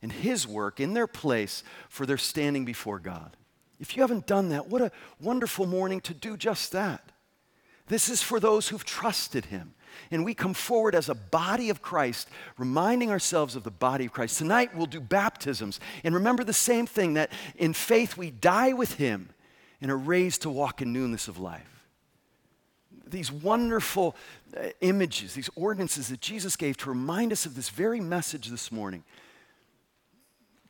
and 0.00 0.12
His 0.12 0.46
work 0.46 0.78
in 0.78 0.94
their 0.94 1.08
place 1.08 1.64
for 1.88 2.06
their 2.06 2.16
standing 2.16 2.64
before 2.64 3.00
God. 3.00 3.36
If 3.80 3.96
you 3.96 4.02
haven't 4.02 4.26
done 4.26 4.50
that, 4.50 4.68
what 4.68 4.80
a 4.80 4.92
wonderful 5.20 5.66
morning 5.66 6.00
to 6.02 6.14
do 6.14 6.36
just 6.36 6.70
that. 6.72 7.10
This 7.88 8.08
is 8.08 8.22
for 8.22 8.38
those 8.38 8.68
who've 8.68 8.84
trusted 8.84 9.46
Him 9.46 9.74
and 10.10 10.24
we 10.24 10.34
come 10.34 10.54
forward 10.54 10.94
as 10.94 11.08
a 11.08 11.14
body 11.14 11.70
of 11.70 11.82
Christ, 11.82 12.28
reminding 12.58 13.10
ourselves 13.10 13.56
of 13.56 13.64
the 13.64 13.70
body 13.70 14.06
of 14.06 14.12
Christ. 14.12 14.38
Tonight 14.38 14.76
we'll 14.76 14.86
do 14.86 15.00
baptisms. 15.00 15.80
And 16.04 16.14
remember 16.14 16.44
the 16.44 16.52
same 16.52 16.86
thing 16.86 17.14
that 17.14 17.30
in 17.56 17.72
faith 17.72 18.16
we 18.16 18.30
die 18.30 18.72
with 18.72 18.94
Him 18.94 19.30
and 19.80 19.90
are 19.90 19.98
raised 19.98 20.42
to 20.42 20.50
walk 20.50 20.82
in 20.82 20.92
newness 20.92 21.28
of 21.28 21.38
life. 21.38 21.84
These 23.06 23.30
wonderful 23.30 24.16
uh, 24.56 24.68
images, 24.80 25.34
these 25.34 25.50
ordinances 25.54 26.08
that 26.08 26.20
Jesus 26.20 26.56
gave 26.56 26.76
to 26.78 26.88
remind 26.88 27.32
us 27.32 27.46
of 27.46 27.54
this 27.54 27.68
very 27.68 28.00
message 28.00 28.48
this 28.48 28.72
morning 28.72 29.04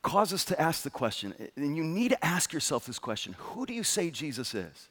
cause 0.03 0.31
us 0.31 0.45
to 0.45 0.61
ask 0.61 0.83
the 0.83 0.89
question, 0.89 1.33
and 1.55 1.75
you 1.75 1.83
need 1.83 2.09
to 2.09 2.25
ask 2.25 2.53
yourself 2.53 2.85
this 2.85 2.99
question 2.99 3.35
who 3.37 3.65
do 3.65 3.73
you 3.73 3.83
say 3.83 4.09
Jesus 4.09 4.53
is? 4.53 4.89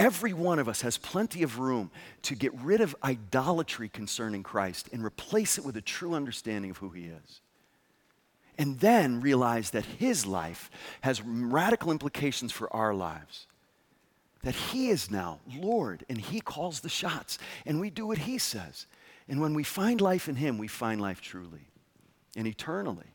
Every 0.00 0.32
one 0.32 0.58
of 0.58 0.66
us 0.66 0.80
has 0.80 0.96
plenty 0.96 1.42
of 1.42 1.58
room 1.58 1.90
to 2.22 2.34
get 2.34 2.54
rid 2.54 2.80
of 2.80 2.96
idolatry 3.04 3.90
concerning 3.90 4.42
Christ 4.42 4.88
and 4.94 5.04
replace 5.04 5.58
it 5.58 5.64
with 5.64 5.76
a 5.76 5.82
true 5.82 6.14
understanding 6.14 6.70
of 6.70 6.78
who 6.78 6.88
He 6.88 7.04
is. 7.04 7.42
And 8.56 8.80
then 8.80 9.20
realize 9.20 9.72
that 9.72 9.84
His 9.84 10.24
life 10.24 10.70
has 11.02 11.20
radical 11.20 11.92
implications 11.92 12.50
for 12.50 12.74
our 12.74 12.94
lives. 12.94 13.46
That 14.42 14.54
He 14.54 14.88
is 14.88 15.10
now 15.10 15.40
Lord 15.54 16.06
and 16.08 16.18
He 16.18 16.40
calls 16.40 16.80
the 16.80 16.88
shots, 16.88 17.38
and 17.66 17.78
we 17.78 17.90
do 17.90 18.06
what 18.06 18.16
He 18.16 18.38
says. 18.38 18.86
And 19.28 19.38
when 19.38 19.52
we 19.52 19.64
find 19.64 20.00
life 20.00 20.30
in 20.30 20.36
Him, 20.36 20.56
we 20.56 20.66
find 20.66 20.98
life 20.98 21.20
truly 21.20 21.68
and 22.34 22.46
eternally. 22.46 23.12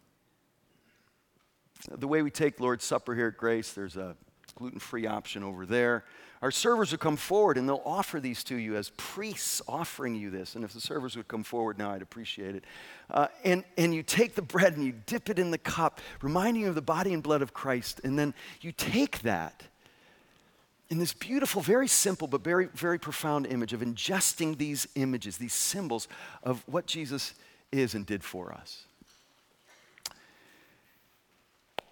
The 1.89 2.07
way 2.07 2.21
we 2.21 2.29
take 2.29 2.59
Lord's 2.59 2.85
Supper 2.85 3.15
here 3.15 3.29
at 3.29 3.37
Grace, 3.37 3.73
there's 3.73 3.97
a 3.97 4.15
gluten 4.53 4.79
free 4.79 5.07
option 5.07 5.43
over 5.43 5.65
there. 5.65 6.05
Our 6.45 6.51
servers 6.51 6.91
will 6.91 6.99
come 6.99 7.17
forward 7.17 7.58
and 7.58 7.67
they'll 7.67 7.81
offer 7.84 8.19
these 8.19 8.43
to 8.43 8.55
you 8.55 8.75
as 8.75 8.91
priests 8.97 9.63
offering 9.67 10.13
you 10.13 10.29
this. 10.29 10.53
And 10.53 10.63
if 10.63 10.73
the 10.73 10.79
servers 10.79 11.17
would 11.17 11.27
come 11.27 11.43
forward 11.43 11.79
now, 11.79 11.89
I'd 11.89 12.03
appreciate 12.03 12.53
it. 12.53 12.65
Uh, 13.10 13.29
and, 13.43 13.63
and 13.79 13.95
you 13.95 14.03
take 14.03 14.36
the 14.36 14.43
bread 14.43 14.77
and 14.77 14.86
you 14.86 14.93
dip 15.08 15.31
it 15.31 15.39
in 15.39 15.49
the 15.49 15.58
cup, 15.58 15.99
reminding 16.21 16.62
you 16.62 16.69
of 16.69 16.75
the 16.75 16.84
body 16.84 17.15
and 17.15 17.23
blood 17.23 17.41
of 17.41 17.55
Christ. 17.55 17.99
And 18.03 18.19
then 18.19 18.36
you 18.62 18.71
take 18.71 19.23
that 19.23 19.63
in 20.91 20.99
this 20.99 21.13
beautiful, 21.13 21.63
very 21.63 21.88
simple, 21.88 22.27
but 22.27 22.43
very, 22.43 22.67
very 22.67 22.99
profound 22.99 23.47
image 23.47 23.73
of 23.73 23.79
ingesting 23.79 24.60
these 24.60 24.88
images, 24.93 25.38
these 25.38 25.51
symbols 25.51 26.08
of 26.43 26.63
what 26.67 26.86
Jesus 26.86 27.34
is 27.71 27.95
and 27.95 28.05
did 28.05 28.23
for 28.23 28.53
us. 28.53 28.86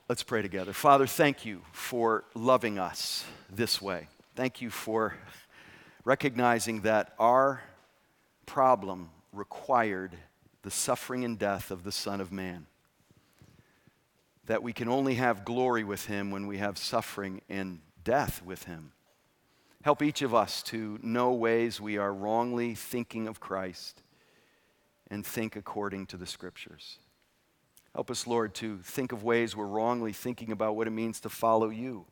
Let's 0.07 0.21
pray 0.21 0.43
together. 0.43 0.73
Father, 0.73 1.07
thank 1.07 1.43
you 1.43 1.63
for 1.71 2.23
loving 2.35 2.77
us 2.77 3.25
this 3.49 3.81
way. 3.81 4.09
Thank 4.35 4.61
you 4.61 4.71
for 4.71 5.15
recognizing 6.05 6.81
that 6.81 7.13
our 7.19 7.61
problem 8.47 9.11
required 9.31 10.17
the 10.63 10.71
suffering 10.71 11.23
and 11.23 11.37
death 11.37 11.69
of 11.69 11.83
the 11.83 11.91
Son 11.91 12.19
of 12.19 12.31
Man. 12.31 12.65
That 14.47 14.63
we 14.63 14.73
can 14.73 14.89
only 14.89 15.15
have 15.15 15.45
glory 15.45 15.83
with 15.83 16.07
Him 16.07 16.31
when 16.31 16.47
we 16.47 16.57
have 16.57 16.79
suffering 16.79 17.41
and 17.47 17.81
death 18.03 18.41
with 18.43 18.63
Him. 18.63 18.93
Help 19.83 20.01
each 20.01 20.23
of 20.23 20.33
us 20.33 20.63
to 20.63 20.97
know 21.03 21.31
ways 21.31 21.79
we 21.79 21.99
are 21.99 22.11
wrongly 22.11 22.73
thinking 22.73 23.27
of 23.27 23.39
Christ 23.39 24.01
and 25.11 25.23
think 25.23 25.55
according 25.55 26.07
to 26.07 26.17
the 26.17 26.25
Scriptures. 26.25 26.97
Help 27.93 28.09
us, 28.09 28.25
Lord, 28.25 28.55
to 28.55 28.79
think 28.79 29.11
of 29.11 29.23
ways 29.23 29.55
we're 29.55 29.67
wrongly 29.67 30.11
thinking 30.11 30.51
about 30.51 30.75
what 30.75 30.87
it 30.87 30.91
means 30.91 31.19
to 31.19 31.29
follow 31.29 31.69
you 31.69 32.07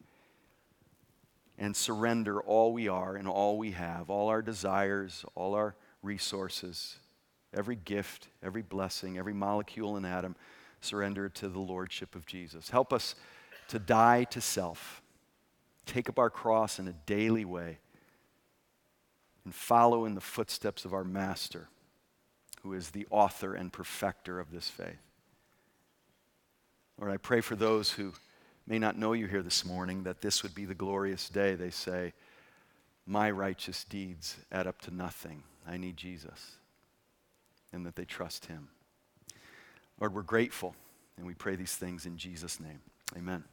and 1.61 1.75
surrender 1.75 2.41
all 2.41 2.73
we 2.73 2.87
are 2.87 3.15
and 3.15 3.27
all 3.27 3.55
we 3.55 3.69
have, 3.69 4.09
all 4.09 4.29
our 4.29 4.41
desires, 4.41 5.23
all 5.35 5.53
our 5.53 5.75
resources, 6.01 6.97
every 7.55 7.75
gift, 7.75 8.29
every 8.41 8.63
blessing, 8.63 9.19
every 9.19 9.33
molecule 9.33 9.95
and 9.95 10.03
atom, 10.03 10.35
surrender 10.81 11.29
to 11.29 11.47
the 11.47 11.59
Lordship 11.59 12.15
of 12.15 12.25
Jesus. 12.25 12.71
Help 12.71 12.91
us 12.91 13.13
to 13.67 13.77
die 13.77 14.23
to 14.23 14.41
self, 14.41 15.03
take 15.85 16.09
up 16.09 16.17
our 16.17 16.31
cross 16.31 16.79
in 16.79 16.87
a 16.87 16.93
daily 17.05 17.45
way, 17.45 17.77
and 19.45 19.53
follow 19.53 20.05
in 20.05 20.15
the 20.15 20.19
footsteps 20.19 20.83
of 20.83 20.95
our 20.95 21.03
Master, 21.03 21.67
who 22.63 22.73
is 22.73 22.89
the 22.89 23.05
author 23.11 23.53
and 23.53 23.71
perfecter 23.71 24.39
of 24.39 24.51
this 24.51 24.67
faith. 24.67 24.97
Lord, 26.99 27.11
I 27.13 27.17
pray 27.17 27.41
for 27.41 27.55
those 27.55 27.91
who 27.91 28.13
may 28.71 28.79
not 28.79 28.97
know 28.97 29.11
you 29.11 29.27
here 29.27 29.43
this 29.43 29.65
morning 29.65 30.03
that 30.03 30.21
this 30.21 30.43
would 30.43 30.55
be 30.55 30.63
the 30.63 30.73
glorious 30.73 31.27
day 31.27 31.55
they 31.55 31.69
say, 31.69 32.13
My 33.05 33.29
righteous 33.29 33.83
deeds 33.83 34.37
add 34.49 34.65
up 34.65 34.79
to 34.83 34.95
nothing. 34.95 35.43
I 35.67 35.75
need 35.75 35.97
Jesus. 35.97 36.51
And 37.73 37.85
that 37.85 37.97
they 37.97 38.05
trust 38.05 38.45
him. 38.45 38.69
Lord, 39.99 40.13
we're 40.13 40.21
grateful 40.21 40.73
and 41.17 41.25
we 41.27 41.33
pray 41.33 41.57
these 41.57 41.75
things 41.75 42.05
in 42.05 42.15
Jesus' 42.15 42.61
name. 42.61 42.79
Amen. 43.17 43.43